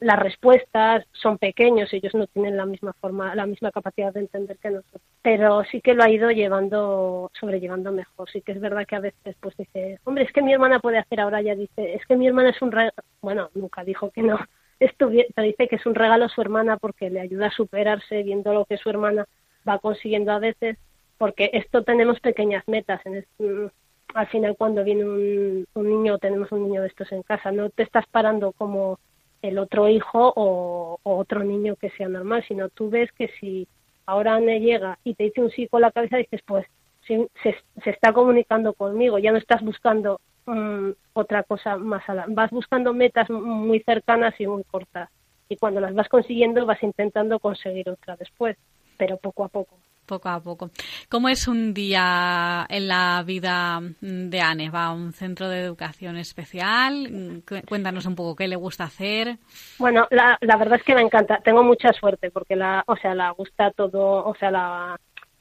[0.00, 4.56] las respuestas son pequeños, ellos no tienen la misma forma, la misma capacidad de entender
[4.56, 5.02] que nosotros.
[5.20, 8.30] Pero sí que lo ha ido llevando, sobrellevando mejor.
[8.30, 10.98] Sí que es verdad que a veces pues dice, hombre, es que mi hermana puede
[10.98, 14.22] hacer ahora, ya dice, es que mi hermana es un regalo, bueno, nunca dijo que
[14.22, 14.38] no,
[14.80, 18.54] esto dice que es un regalo a su hermana porque le ayuda a superarse viendo
[18.54, 19.26] lo que su hermana
[19.68, 20.78] va consiguiendo a veces,
[21.20, 23.68] porque esto tenemos pequeñas metas en mm,
[24.14, 27.68] al final cuando viene un, un niño tenemos un niño de estos en casa, no
[27.68, 28.98] te estás parando como
[29.42, 33.68] el otro hijo o, otro niño que sea normal, sino tú ves que si
[34.06, 36.66] ahora Anne llega y te dice un sí con la cabeza, dices, pues
[37.06, 42.50] se, se, está comunicando conmigo, ya no estás buscando mm, otra cosa más allá, vas
[42.50, 45.10] buscando metas muy cercanas y muy cortas.
[45.50, 48.56] Y cuando las vas consiguiendo, vas intentando conseguir otra después,
[48.96, 49.76] pero poco a poco
[50.10, 50.70] poco a poco.
[51.08, 54.68] ¿Cómo es un día en la vida de Anne?
[54.68, 57.42] ¿Va a un centro de educación especial?
[57.68, 59.38] Cuéntanos un poco qué le gusta hacer.
[59.78, 61.38] Bueno, la, la verdad es que me encanta.
[61.44, 64.98] Tengo mucha suerte porque la, o sea, la gusta todo, o sea, la,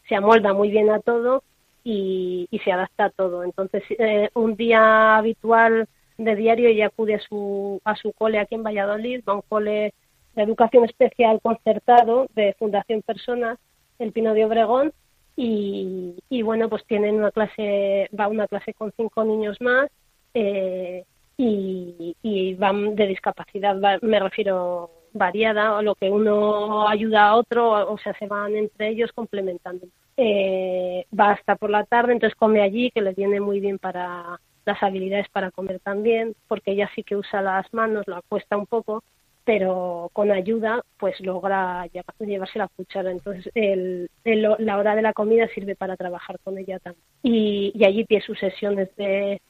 [0.07, 1.43] se amolda muy bien a todo
[1.84, 3.43] y, se adapta a todo.
[3.43, 8.53] Entonces, eh, un día habitual de diario ella acude a su, a su cole aquí
[8.53, 9.93] en Valladolid, va a un cole
[10.36, 13.57] de educación especial concertado de Fundación Personas
[14.00, 14.93] el Pino de Obregón
[15.41, 19.89] y, bueno, pues tienen una clase, va una clase con cinco niños más
[20.34, 21.06] eh,
[21.38, 27.97] y, van de discapacidad, me refiero variada, o lo que uno ayuda a otro, o
[28.00, 29.88] sea, se van entre ellos complementando.
[30.18, 34.41] Eh, va hasta por la tarde, entonces come allí, que le viene muy bien para
[34.66, 38.66] las habilidades para comer también, porque ella sí que usa las manos, lo acuesta un
[38.66, 39.04] poco,
[39.45, 43.11] pero con ayuda pues logra llevarse la cuchara.
[43.11, 47.03] Entonces el, la hora de la comida sirve para trabajar con ella también.
[47.23, 49.41] Y, allí tiene sus sesiones de,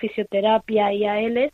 [0.00, 1.52] fisioterapia y AL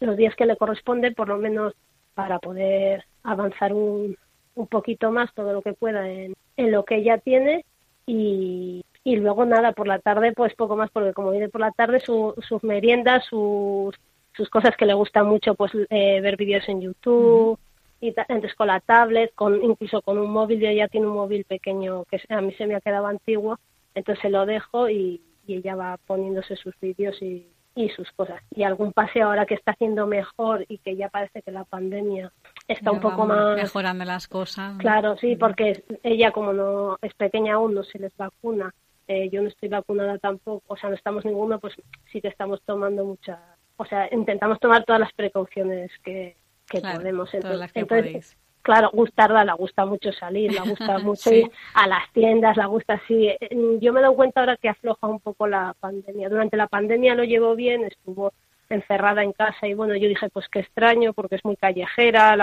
[0.00, 1.74] los días que le corresponde, por lo menos
[2.14, 4.16] para poder avanzar un,
[4.54, 7.64] un poquito más todo lo que pueda en, en lo que ella tiene
[8.06, 11.70] y, y luego nada, por la tarde pues poco más porque como viene por la
[11.70, 13.94] tarde su, sus meriendas, sus
[14.40, 17.58] sus cosas que le gustan mucho, pues eh, ver vídeos en YouTube,
[18.00, 21.44] y entonces con la tablet, con incluso con un móvil, yo ya tiene un móvil
[21.44, 23.58] pequeño que a mí se me ha quedado antiguo,
[23.94, 28.40] entonces se lo dejo y, ella va poniéndose sus vídeos y, y sus cosas.
[28.54, 32.30] Y algún paseo ahora que está haciendo mejor y que ya parece que la pandemia
[32.68, 34.78] está un poco más mejorando las cosas.
[34.78, 38.72] Claro, sí, porque ella como no es pequeña aún, no se les vacuna.
[39.08, 41.74] Eh, yo no estoy vacunada tampoco, o sea, no estamos ninguno, pues
[42.12, 43.40] sí que estamos tomando muchas
[43.80, 46.36] o sea, intentamos tomar todas las precauciones que,
[46.70, 47.32] podemos.
[47.32, 52.66] Entonces, claro, gustarla, la gusta mucho salir, la gusta mucho ir a las tiendas, la
[52.66, 53.34] gusta así.
[53.80, 56.28] Yo me he dado cuenta ahora que afloja un poco la pandemia.
[56.28, 58.34] Durante la pandemia lo llevo bien, estuvo
[58.68, 62.36] encerrada en casa y bueno, yo dije, pues qué extraño porque es muy callejera,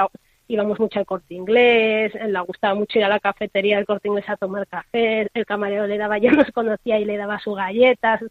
[0.48, 4.28] íbamos mucho al corte inglés, le gustaba mucho ir a la cafetería del corte inglés
[4.28, 8.22] a tomar café, el camarero le daba, ya nos conocía y le daba sus galletas.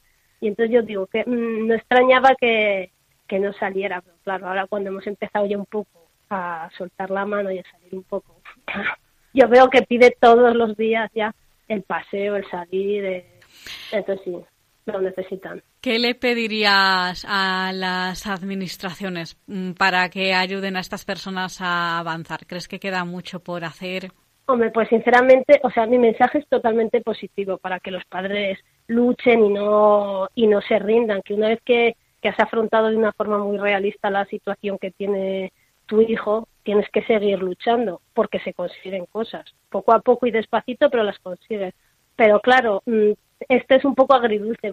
[0.40, 2.90] Y entonces yo digo que mm, no extrañaba que,
[3.26, 4.00] que no saliera.
[4.00, 7.70] Pero claro, ahora cuando hemos empezado ya un poco a soltar la mano y a
[7.70, 8.40] salir un poco,
[9.34, 11.34] yo veo que pide todos los días ya
[11.68, 13.04] el paseo, el salir.
[13.04, 13.26] Eh,
[13.92, 14.36] entonces sí,
[14.86, 15.62] lo necesitan.
[15.80, 22.46] ¿Qué le pedirías a las administraciones mm, para que ayuden a estas personas a avanzar?
[22.46, 24.10] ¿Crees que queda mucho por hacer?
[24.46, 29.44] Hombre, pues sinceramente, o sea, mi mensaje es totalmente positivo para que los padres luchen
[29.44, 31.96] y no y no se rindan, que una vez que
[32.26, 35.52] que has afrontado de una forma muy realista la situación que tiene
[35.86, 40.90] tu hijo, tienes que seguir luchando porque se consiguen cosas, poco a poco y despacito,
[40.90, 41.72] pero las consigues.
[42.16, 42.82] Pero claro,
[43.48, 44.72] este es un poco agridulce.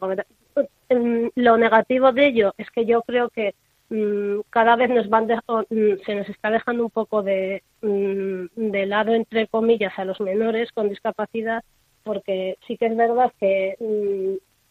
[0.90, 3.54] Mm, lo negativo de ello es que yo creo que
[3.90, 9.46] mm, cada vez nos van se nos está dejando un poco de, de lado, entre
[9.46, 11.64] comillas, a los menores con discapacidad,
[12.02, 13.76] porque sí que es verdad que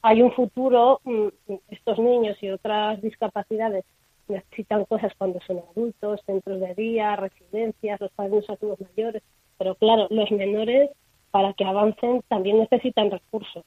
[0.03, 1.28] hay un futuro, mm,
[1.70, 3.84] estos niños y otras discapacidades
[4.28, 9.22] necesitan cosas cuando son adultos, centros de día, residencias, los padres adultos mayores,
[9.59, 10.90] pero claro, los menores
[11.30, 13.64] para que avancen también necesitan recursos.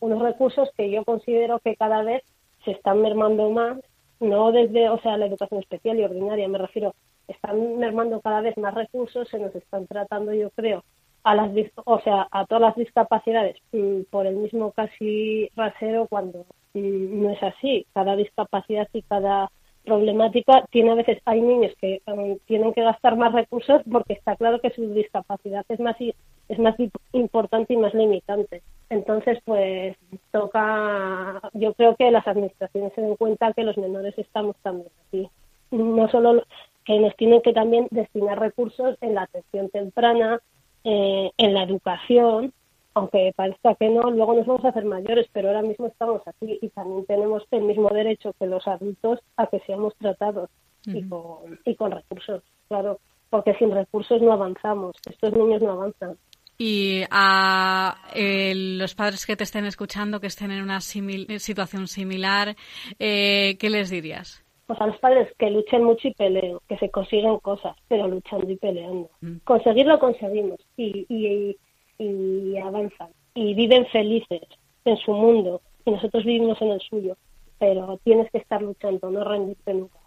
[0.00, 2.22] Unos recursos que yo considero que cada vez
[2.64, 3.78] se están mermando más,
[4.20, 6.94] no desde, o sea, la educación especial y ordinaria, me refiero,
[7.26, 10.84] están mermando cada vez más recursos, se nos están tratando, yo creo,
[11.22, 11.50] a las
[11.84, 17.30] o sea a todas las discapacidades mm, por el mismo casi rasero cuando mm, no
[17.30, 17.86] es así.
[17.92, 19.50] Cada discapacidad y cada
[19.84, 24.36] problemática tiene a veces hay niños que mm, tienen que gastar más recursos porque está
[24.36, 26.74] claro que su discapacidad es más es más
[27.12, 28.62] importante y más limitante.
[28.88, 29.96] Entonces pues
[30.32, 35.28] toca yo creo que las administraciones se den cuenta que los menores estamos también aquí.
[35.70, 36.42] No solo
[36.84, 40.40] que nos tienen que también destinar recursos en la atención temprana,
[40.84, 42.52] eh, en la educación,
[42.94, 46.58] aunque parezca que no, luego nos vamos a hacer mayores, pero ahora mismo estamos aquí
[46.60, 50.50] y también tenemos el mismo derecho que los adultos a que seamos tratados
[50.86, 56.16] y, con, y con recursos, claro, porque sin recursos no avanzamos, estos niños no avanzan.
[56.58, 62.54] Y a eh, los padres que te estén escuchando, que estén en una situación similar,
[62.98, 64.44] eh, ¿qué les dirías?
[64.70, 68.48] Pues a los padres que luchen mucho y peleen, que se consiguen cosas, pero luchando
[68.48, 69.10] y peleando.
[69.20, 69.38] Mm.
[69.42, 71.56] Conseguirlo conseguimos y, y,
[71.98, 74.42] y avanzan y viven felices
[74.84, 77.16] en su mundo y nosotros vivimos en el suyo,
[77.58, 79.98] pero tienes que estar luchando, no rendirte nunca.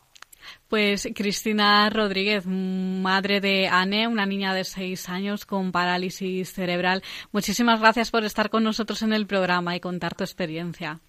[0.69, 7.03] Pues Cristina Rodríguez, madre de Anne, una niña de seis años con parálisis cerebral.
[7.33, 11.01] Muchísimas gracias por estar con nosotros en el programa y contar tu experiencia.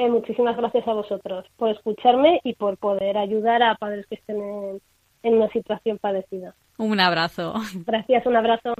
[0.00, 4.38] Eh, muchísimas gracias a vosotros por escucharme y por poder ayudar a padres que estén
[4.38, 4.80] en,
[5.22, 6.54] en una situación parecida.
[6.78, 7.52] Un abrazo.
[7.84, 8.72] Gracias, un abrazo.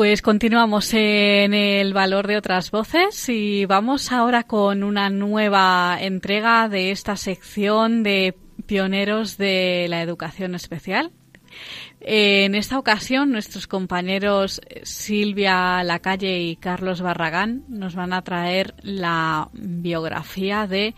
[0.00, 6.70] Pues continuamos en el valor de otras voces y vamos ahora con una nueva entrega
[6.70, 8.34] de esta sección de
[8.64, 11.12] pioneros de la educación especial.
[12.00, 19.50] En esta ocasión, nuestros compañeros Silvia Lacalle y Carlos Barragán nos van a traer la
[19.52, 20.94] biografía de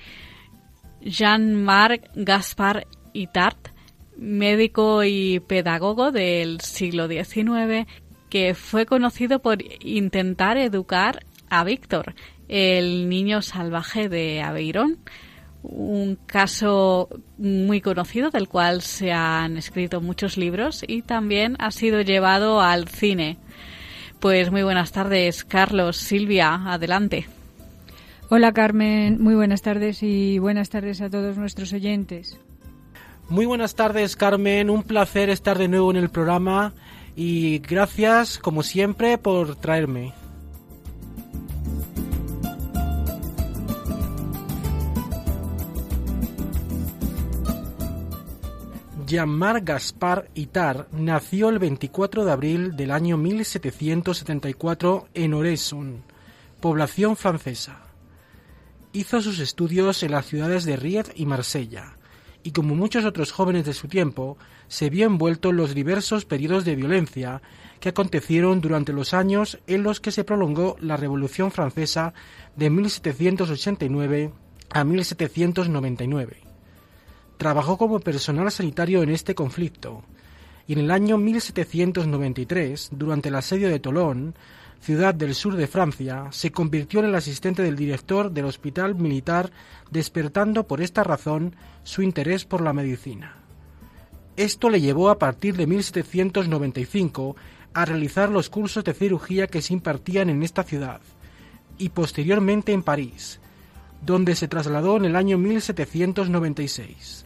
[1.00, 3.58] Jean-Marc Gaspar Itard,
[4.16, 7.88] médico y pedagogo del siglo XIX
[8.32, 12.14] que fue conocido por intentar educar a Víctor,
[12.48, 15.00] el niño salvaje de Aveirón,
[15.62, 22.00] un caso muy conocido del cual se han escrito muchos libros y también ha sido
[22.00, 23.36] llevado al cine.
[24.18, 27.26] Pues muy buenas tardes, Carlos, Silvia, adelante.
[28.30, 32.38] Hola Carmen, muy buenas tardes y buenas tardes a todos nuestros oyentes.
[33.28, 36.72] Muy buenas tardes Carmen, un placer estar de nuevo en el programa
[37.14, 40.14] y gracias, como siempre, por traerme.
[49.12, 56.02] Jean-Marc Gaspar Itard nació el 24 de abril del año 1774 en Oresson,
[56.60, 57.82] población francesa.
[58.94, 61.98] Hizo sus estudios en las ciudades de Ried y Marsella,
[62.42, 64.36] y como muchos otros jóvenes de su tiempo,
[64.68, 67.42] se vio envuelto en los diversos periodos de violencia
[67.80, 72.14] que acontecieron durante los años en los que se prolongó la Revolución Francesa
[72.56, 74.32] de 1789
[74.70, 76.36] a 1799.
[77.36, 80.02] Trabajó como personal sanitario en este conflicto
[80.66, 84.34] y en el año 1793, durante el asedio de Tolón,
[84.82, 89.52] ciudad del sur de Francia, se convirtió en el asistente del director del hospital militar,
[89.92, 91.54] despertando por esta razón
[91.84, 93.36] su interés por la medicina.
[94.36, 97.36] Esto le llevó a partir de 1795
[97.74, 101.00] a realizar los cursos de cirugía que se impartían en esta ciudad
[101.78, 103.40] y posteriormente en París,
[104.04, 107.24] donde se trasladó en el año 1796.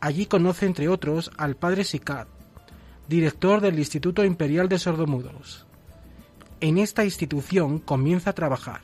[0.00, 2.28] Allí conoce entre otros al padre Sicat,
[3.08, 5.66] director del Instituto Imperial de Sordomudos.
[6.64, 8.80] En esta institución comienza a trabajar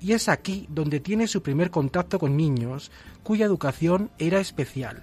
[0.00, 2.90] y es aquí donde tiene su primer contacto con niños
[3.22, 5.02] cuya educación era especial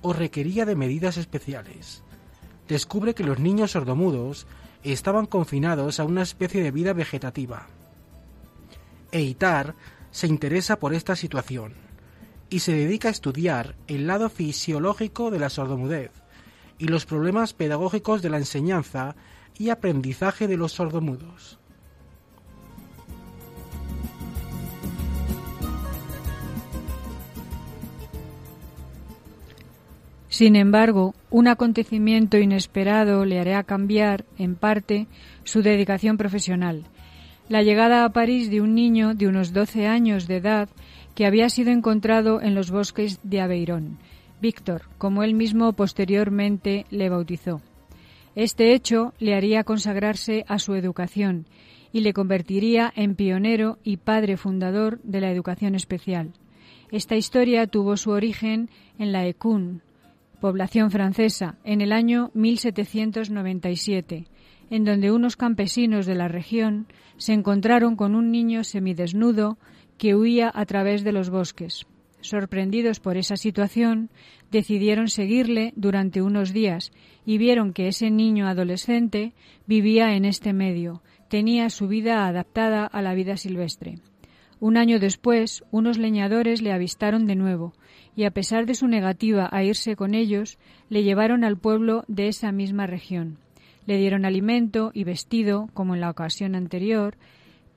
[0.00, 2.02] o requería de medidas especiales.
[2.68, 4.46] Descubre que los niños sordomudos
[4.82, 7.66] estaban confinados a una especie de vida vegetativa.
[9.12, 9.74] Eitar
[10.10, 11.74] se interesa por esta situación
[12.48, 16.12] y se dedica a estudiar el lado fisiológico de la sordomudez
[16.78, 19.16] y los problemas pedagógicos de la enseñanza
[19.60, 21.60] y aprendizaje de los sordomudos.
[30.28, 35.06] Sin embargo, un acontecimiento inesperado le hará cambiar, en parte,
[35.44, 36.86] su dedicación profesional
[37.50, 40.68] la llegada a París de un niño de unos 12 años de edad
[41.16, 43.98] que había sido encontrado en los bosques de Aveirón,
[44.40, 47.60] Víctor, como él mismo posteriormente le bautizó.
[48.34, 51.46] Este hecho le haría consagrarse a su educación
[51.92, 56.32] y le convertiría en pionero y padre fundador de la educación especial.
[56.92, 59.82] Esta historia tuvo su origen en la Ecun,
[60.40, 64.26] población francesa, en el año 1797,
[64.70, 69.58] en donde unos campesinos de la región se encontraron con un niño semidesnudo
[69.98, 71.86] que huía a través de los bosques.
[72.20, 74.10] Sorprendidos por esa situación,
[74.50, 76.92] decidieron seguirle durante unos días
[77.24, 79.32] y vieron que ese niño adolescente
[79.66, 83.98] vivía en este medio, tenía su vida adaptada a la vida silvestre.
[84.58, 87.72] Un año después, unos leñadores le avistaron de nuevo
[88.14, 90.58] y, a pesar de su negativa a irse con ellos,
[90.90, 93.38] le llevaron al pueblo de esa misma región.
[93.86, 97.16] Le dieron alimento y vestido, como en la ocasión anterior,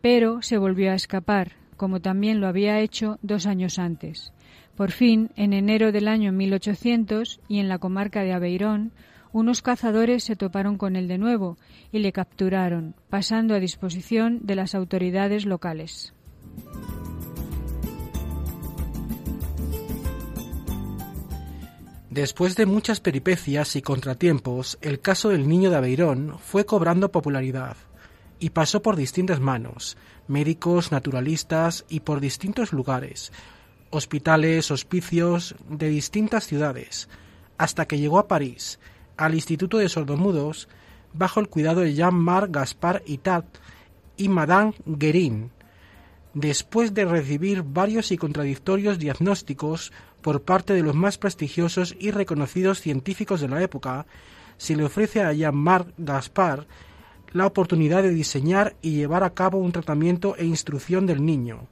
[0.02, 4.34] pero se volvió a escapar, como también lo había hecho dos años antes.
[4.76, 8.92] Por fin, en enero del año 1800 y en la comarca de Aveirón,
[9.32, 11.58] unos cazadores se toparon con él de nuevo
[11.92, 16.14] y le capturaron, pasando a disposición de las autoridades locales.
[22.10, 27.76] Después de muchas peripecias y contratiempos, el caso del niño de Aveirón fue cobrando popularidad
[28.44, 29.96] y pasó por distintas manos,
[30.28, 33.32] médicos, naturalistas y por distintos lugares,
[33.90, 37.08] hospitales, hospicios de distintas ciudades,
[37.58, 38.82] hasta que llegó a París,
[39.16, 40.68] al Instituto de Sordomudos,
[41.14, 43.46] bajo el cuidado de Jean-Marc Gaspard Itat
[44.18, 45.52] y Madame Guérin,
[46.34, 52.82] después de recibir varios y contradictorios diagnósticos por parte de los más prestigiosos y reconocidos
[52.82, 54.06] científicos de la época,
[54.58, 56.66] se le ofrece a Jean-Marc Gaspard
[57.34, 61.68] la oportunidad de diseñar y llevar a cabo un tratamiento e instrucción del niño,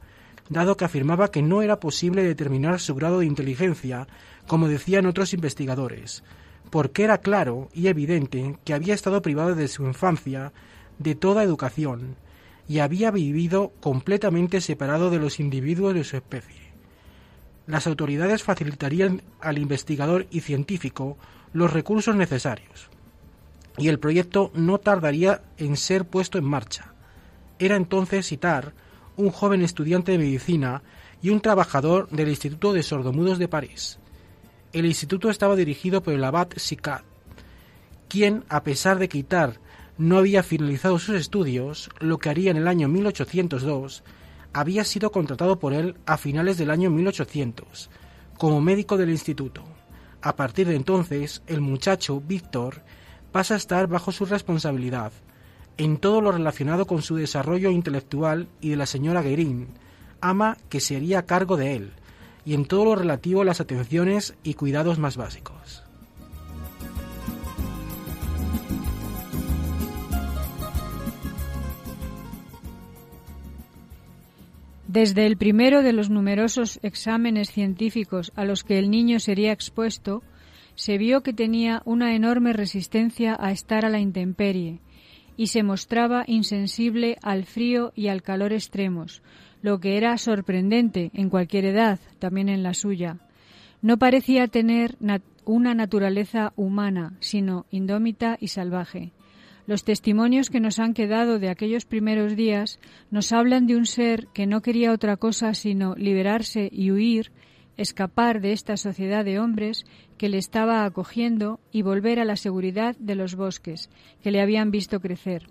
[0.50, 4.08] dado que afirmaba que no era posible determinar su grado de inteligencia,
[4.48, 6.24] como decían otros investigadores,
[6.72, 10.52] porque era claro y evidente que había estado privado de su infancia
[10.98, 12.16] de toda educación
[12.68, 16.72] y había vivido completamente separado de los individuos de su especie.
[17.68, 21.18] Las autoridades facilitarían al investigador y científico
[21.54, 22.90] los recursos necesarios,
[23.78, 26.94] y el proyecto no tardaría en ser puesto en marcha.
[27.60, 28.74] Era entonces Citar,
[29.16, 30.84] un joven estudiante de medicina
[31.22, 34.00] y un trabajador del Instituto de Sordomudos de París.
[34.74, 37.04] El instituto estaba dirigido por el abad Sicat,
[38.08, 39.58] quien, a pesar de que Itard
[39.98, 44.04] no había finalizado sus estudios, lo que haría en el año 1802,
[44.54, 47.90] había sido contratado por él a finales del año 1800
[48.38, 49.64] como médico del instituto.
[50.22, 52.82] A partir de entonces, el muchacho, Víctor,
[53.32, 55.12] pasa a estar bajo su responsabilidad
[55.78, 59.68] en todo lo relacionado con su desarrollo intelectual y de la señora Guerin,
[60.20, 61.92] ama que se haría cargo de él,
[62.46, 65.84] y en todo lo relativo a las atenciones y cuidados más básicos.
[74.88, 80.22] Desde el primero de los numerosos exámenes científicos a los que el niño sería expuesto,
[80.76, 84.80] se vio que tenía una enorme resistencia a estar a la intemperie
[85.38, 89.22] y se mostraba insensible al frío y al calor extremos,
[89.62, 93.18] lo que era sorprendente en cualquier edad, también en la suya.
[93.82, 94.98] No parecía tener
[95.46, 99.12] una naturaleza humana, sino indómita y salvaje.
[99.68, 104.28] Los testimonios que nos han quedado de aquellos primeros días nos hablan de un ser
[104.34, 107.32] que no quería otra cosa sino liberarse y huir,
[107.82, 109.86] escapar de esta sociedad de hombres
[110.18, 113.90] que le estaba acogiendo y volver a la seguridad de los bosques
[114.22, 115.48] que le habían visto crecer.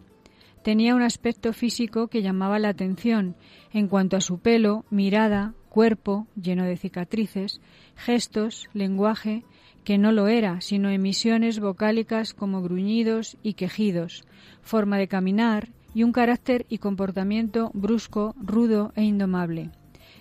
[0.62, 3.34] Tenía un aspecto físico que llamaba la atención
[3.72, 7.60] en cuanto a su pelo, mirada, cuerpo lleno de cicatrices,
[7.96, 9.44] gestos, lenguaje
[9.84, 14.24] que no lo era, sino emisiones vocálicas como gruñidos y quejidos,
[14.60, 19.70] forma de caminar y un carácter y comportamiento brusco, rudo e indomable.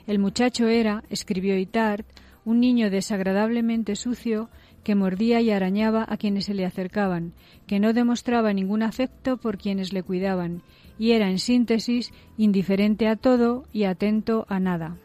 [0.09, 2.03] El muchacho era, escribió Itard,
[2.43, 4.49] un niño desagradablemente sucio
[4.83, 7.33] que mordía y arañaba a quienes se le acercaban,
[7.67, 10.63] que no demostraba ningún afecto por quienes le cuidaban,
[10.97, 14.97] y era, en síntesis, indiferente a todo y atento a nada.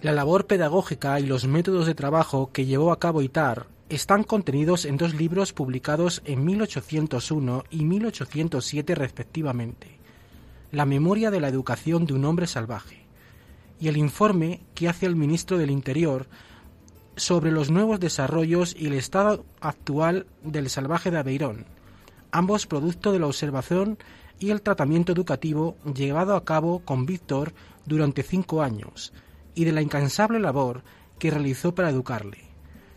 [0.00, 4.84] La labor pedagógica y los métodos de trabajo que llevó a cabo Itar están contenidos
[4.84, 9.98] en dos libros publicados en 1801 y 1807 respectivamente,
[10.72, 13.06] La memoria de la educación de un hombre salvaje
[13.78, 16.26] y el informe que hace el ministro del Interior
[17.14, 21.66] sobre los nuevos desarrollos y el estado actual del salvaje de Aveirón,
[22.32, 23.98] ambos producto de la observación
[24.40, 27.54] y el tratamiento educativo llevado a cabo con Víctor
[27.86, 29.12] durante cinco años
[29.54, 30.82] y de la incansable labor
[31.18, 32.45] que realizó para educarle.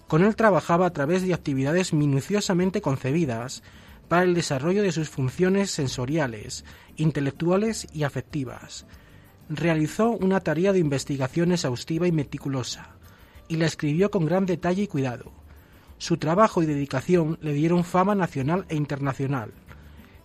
[0.10, 3.62] Con él trabajaba a través de actividades minuciosamente concebidas
[4.07, 6.66] para el desarrollo de sus funciones sensoriales,
[6.97, 8.88] intelectuales y afectivas.
[9.49, 12.95] Realizó una tarea de investigación exhaustiva y meticulosa,
[13.47, 15.32] y la escribió con gran detalle y cuidado.
[15.99, 19.53] Su trabajo y dedicación le dieron fama nacional e internacional,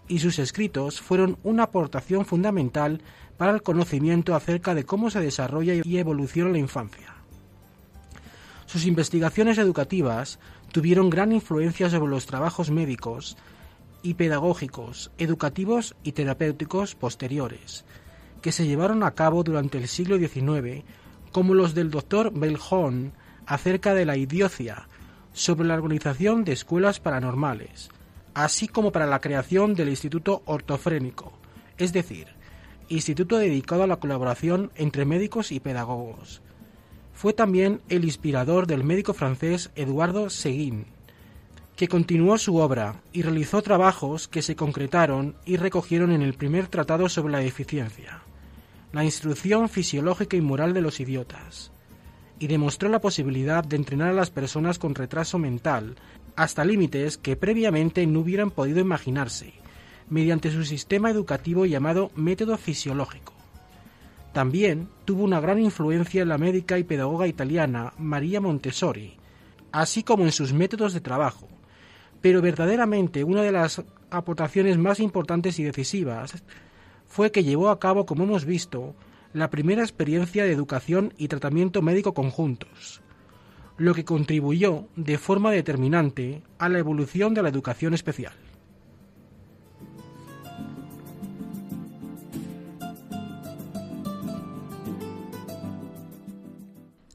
[0.09, 3.03] y sus escritos fueron una aportación fundamental
[3.37, 7.14] para el conocimiento acerca de cómo se desarrolla y evoluciona la infancia.
[8.75, 10.41] Sus investigaciones educativas
[10.73, 13.37] tuvieron gran influencia sobre los trabajos médicos
[14.03, 17.85] y pedagógicos, educativos y terapéuticos posteriores,
[18.43, 20.83] que se llevaron a cabo durante el siglo XIX,
[21.31, 23.13] como los del doctor Bellhorn
[23.47, 24.89] acerca de la idiocia,
[25.33, 27.91] sobre la organización de escuelas paranormales,
[28.35, 31.33] así como para la creación del Instituto Ortofrénico,
[31.79, 32.27] es decir,
[32.89, 36.43] instituto dedicado a la colaboración entre médicos y pedagogos.
[37.15, 40.87] Fue también el inspirador del médico francés Eduardo Seguin,
[41.77, 46.69] que continuó su obra y realizó trabajos que se concretaron y recogieron en el primer
[46.69, 48.23] tratado sobre la eficiencia,
[48.93, 51.73] la instrucción fisiológica y moral de los idiotas,
[52.39, 55.97] y demostró la posibilidad de entrenar a las personas con retraso mental
[56.37, 59.55] hasta límites que previamente no hubieran podido imaginarse,
[60.09, 63.34] mediante su sistema educativo llamado método fisiológico.
[64.35, 69.17] También tuvo una gran influencia en la médica y pedagoga italiana María Montessori,
[69.71, 71.49] así como en sus métodos de trabajo.
[72.21, 76.43] Pero verdaderamente una de las aportaciones más importantes y decisivas
[77.07, 78.97] fue que llevó a cabo, como hemos visto,
[79.33, 83.03] la primera experiencia de educación y tratamiento médico conjuntos,
[83.77, 88.35] lo que contribuyó de forma determinante a la evolución de la educación especial.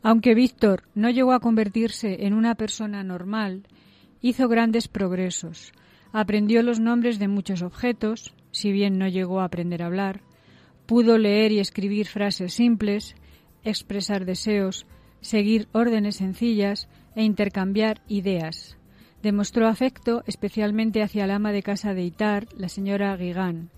[0.10, 3.68] Aunque Víctor no llegó a convertirse en una persona normal,
[4.22, 5.72] hizo grandes progresos.
[6.12, 10.22] Aprendió los nombres de muchos objetos, si bien no llegó a aprender a hablar,
[10.88, 13.16] pudo leer y escribir frases simples,
[13.64, 14.88] expresar deseos,
[15.22, 18.78] seguir órdenes sencillas e intercambiar ideas.
[19.22, 23.70] Demostró afecto especialmente hacia el ama de casa de Itar, la señora Guigán,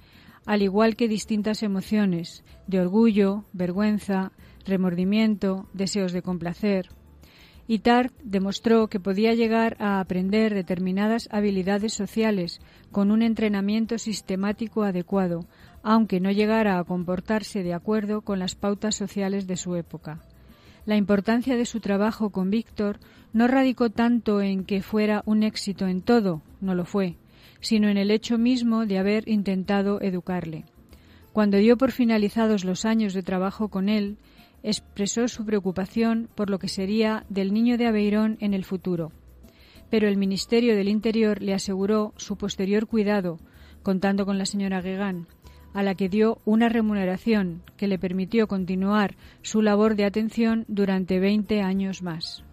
[0.45, 4.31] al igual que distintas emociones de orgullo, vergüenza,
[4.65, 6.89] remordimiento, deseos de complacer.
[7.67, 12.59] Itard demostró que podía llegar a aprender determinadas habilidades sociales
[12.91, 15.45] con un entrenamiento sistemático adecuado,
[15.83, 20.21] aunque no llegara a comportarse de acuerdo con las pautas sociales de su época.
[20.85, 22.99] La importancia de su trabajo con Víctor
[23.33, 27.17] no radicó tanto en que fuera un éxito en todo, no lo fue,
[27.59, 30.65] sino en el hecho mismo de haber intentado educarle.
[31.31, 34.17] Cuando dio por finalizados los años de trabajo con él,
[34.63, 39.11] expresó su preocupación por lo que sería del niño de Aveirón en el futuro.
[39.89, 43.39] Pero el Ministerio del Interior le aseguró su posterior cuidado,
[43.83, 45.27] contando con la señora Guegán,
[45.73, 51.19] a la que dio una remuneración que le permitió continuar su labor de atención durante
[51.19, 52.43] 20 años más.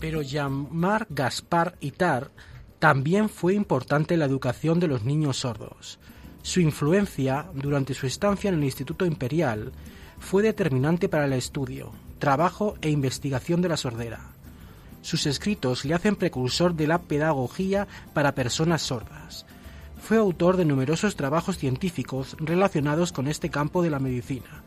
[0.00, 2.32] Pero llamar Gaspar Itar
[2.82, 6.00] también fue importante la educación de los niños sordos.
[6.42, 9.70] Su influencia durante su estancia en el Instituto Imperial
[10.18, 14.32] fue determinante para el estudio, trabajo e investigación de la sordera.
[15.00, 19.46] Sus escritos le hacen precursor de la pedagogía para personas sordas.
[20.00, 24.64] Fue autor de numerosos trabajos científicos relacionados con este campo de la medicina,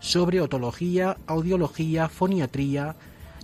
[0.00, 2.96] sobre otología, audiología, foniatría,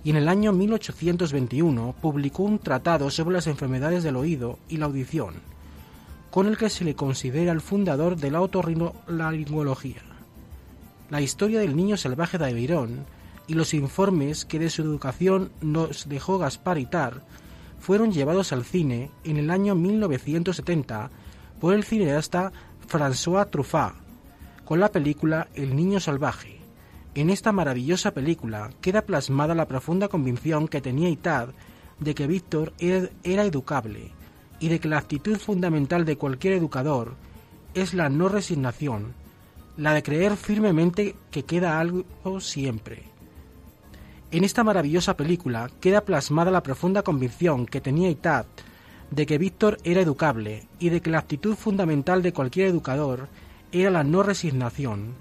[0.03, 4.85] y en el año 1821 publicó un tratado sobre las enfermedades del oído y la
[4.85, 5.35] audición,
[6.31, 10.01] con el que se le considera el fundador de la otorrinolaringología.
[11.09, 13.05] La historia del niño salvaje de Aveyron
[13.47, 17.23] y los informes que de su educación nos dejó Gaspar Itar
[17.79, 21.09] fueron llevados al cine en el año 1970
[21.59, 22.51] por el cineasta
[22.87, 24.01] François Truffaut
[24.71, 26.60] con la película El niño salvaje,
[27.13, 31.49] en esta maravillosa película queda plasmada la profunda convicción que tenía Itad
[31.99, 34.11] de que Víctor era educable
[34.59, 37.15] y de que la actitud fundamental de cualquier educador
[37.73, 39.13] es la no resignación,
[39.75, 42.05] la de creer firmemente que queda algo
[42.39, 43.03] siempre.
[44.31, 48.45] En esta maravillosa película queda plasmada la profunda convicción que tenía Itad
[49.09, 53.27] de que Víctor era educable y de que la actitud fundamental de cualquier educador
[53.73, 55.15] era la no resignación,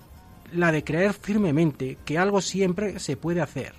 [0.53, 3.74] la de creer firmemente que algo siempre se puede hacer,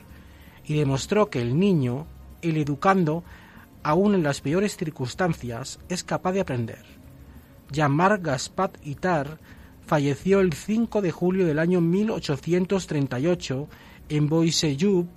[0.65, 2.07] y demostró que el niño,
[2.41, 3.23] el educando,
[3.83, 6.83] aun en las peores circunstancias, es capaz de aprender.
[7.71, 9.39] Jean-Marc Gaspat Itar
[9.85, 13.67] falleció el 5 de julio del año 1838
[14.09, 15.07] en Boissejou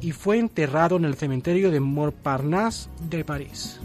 [0.00, 3.80] y fue enterrado en el cementerio de Montparnasse de París.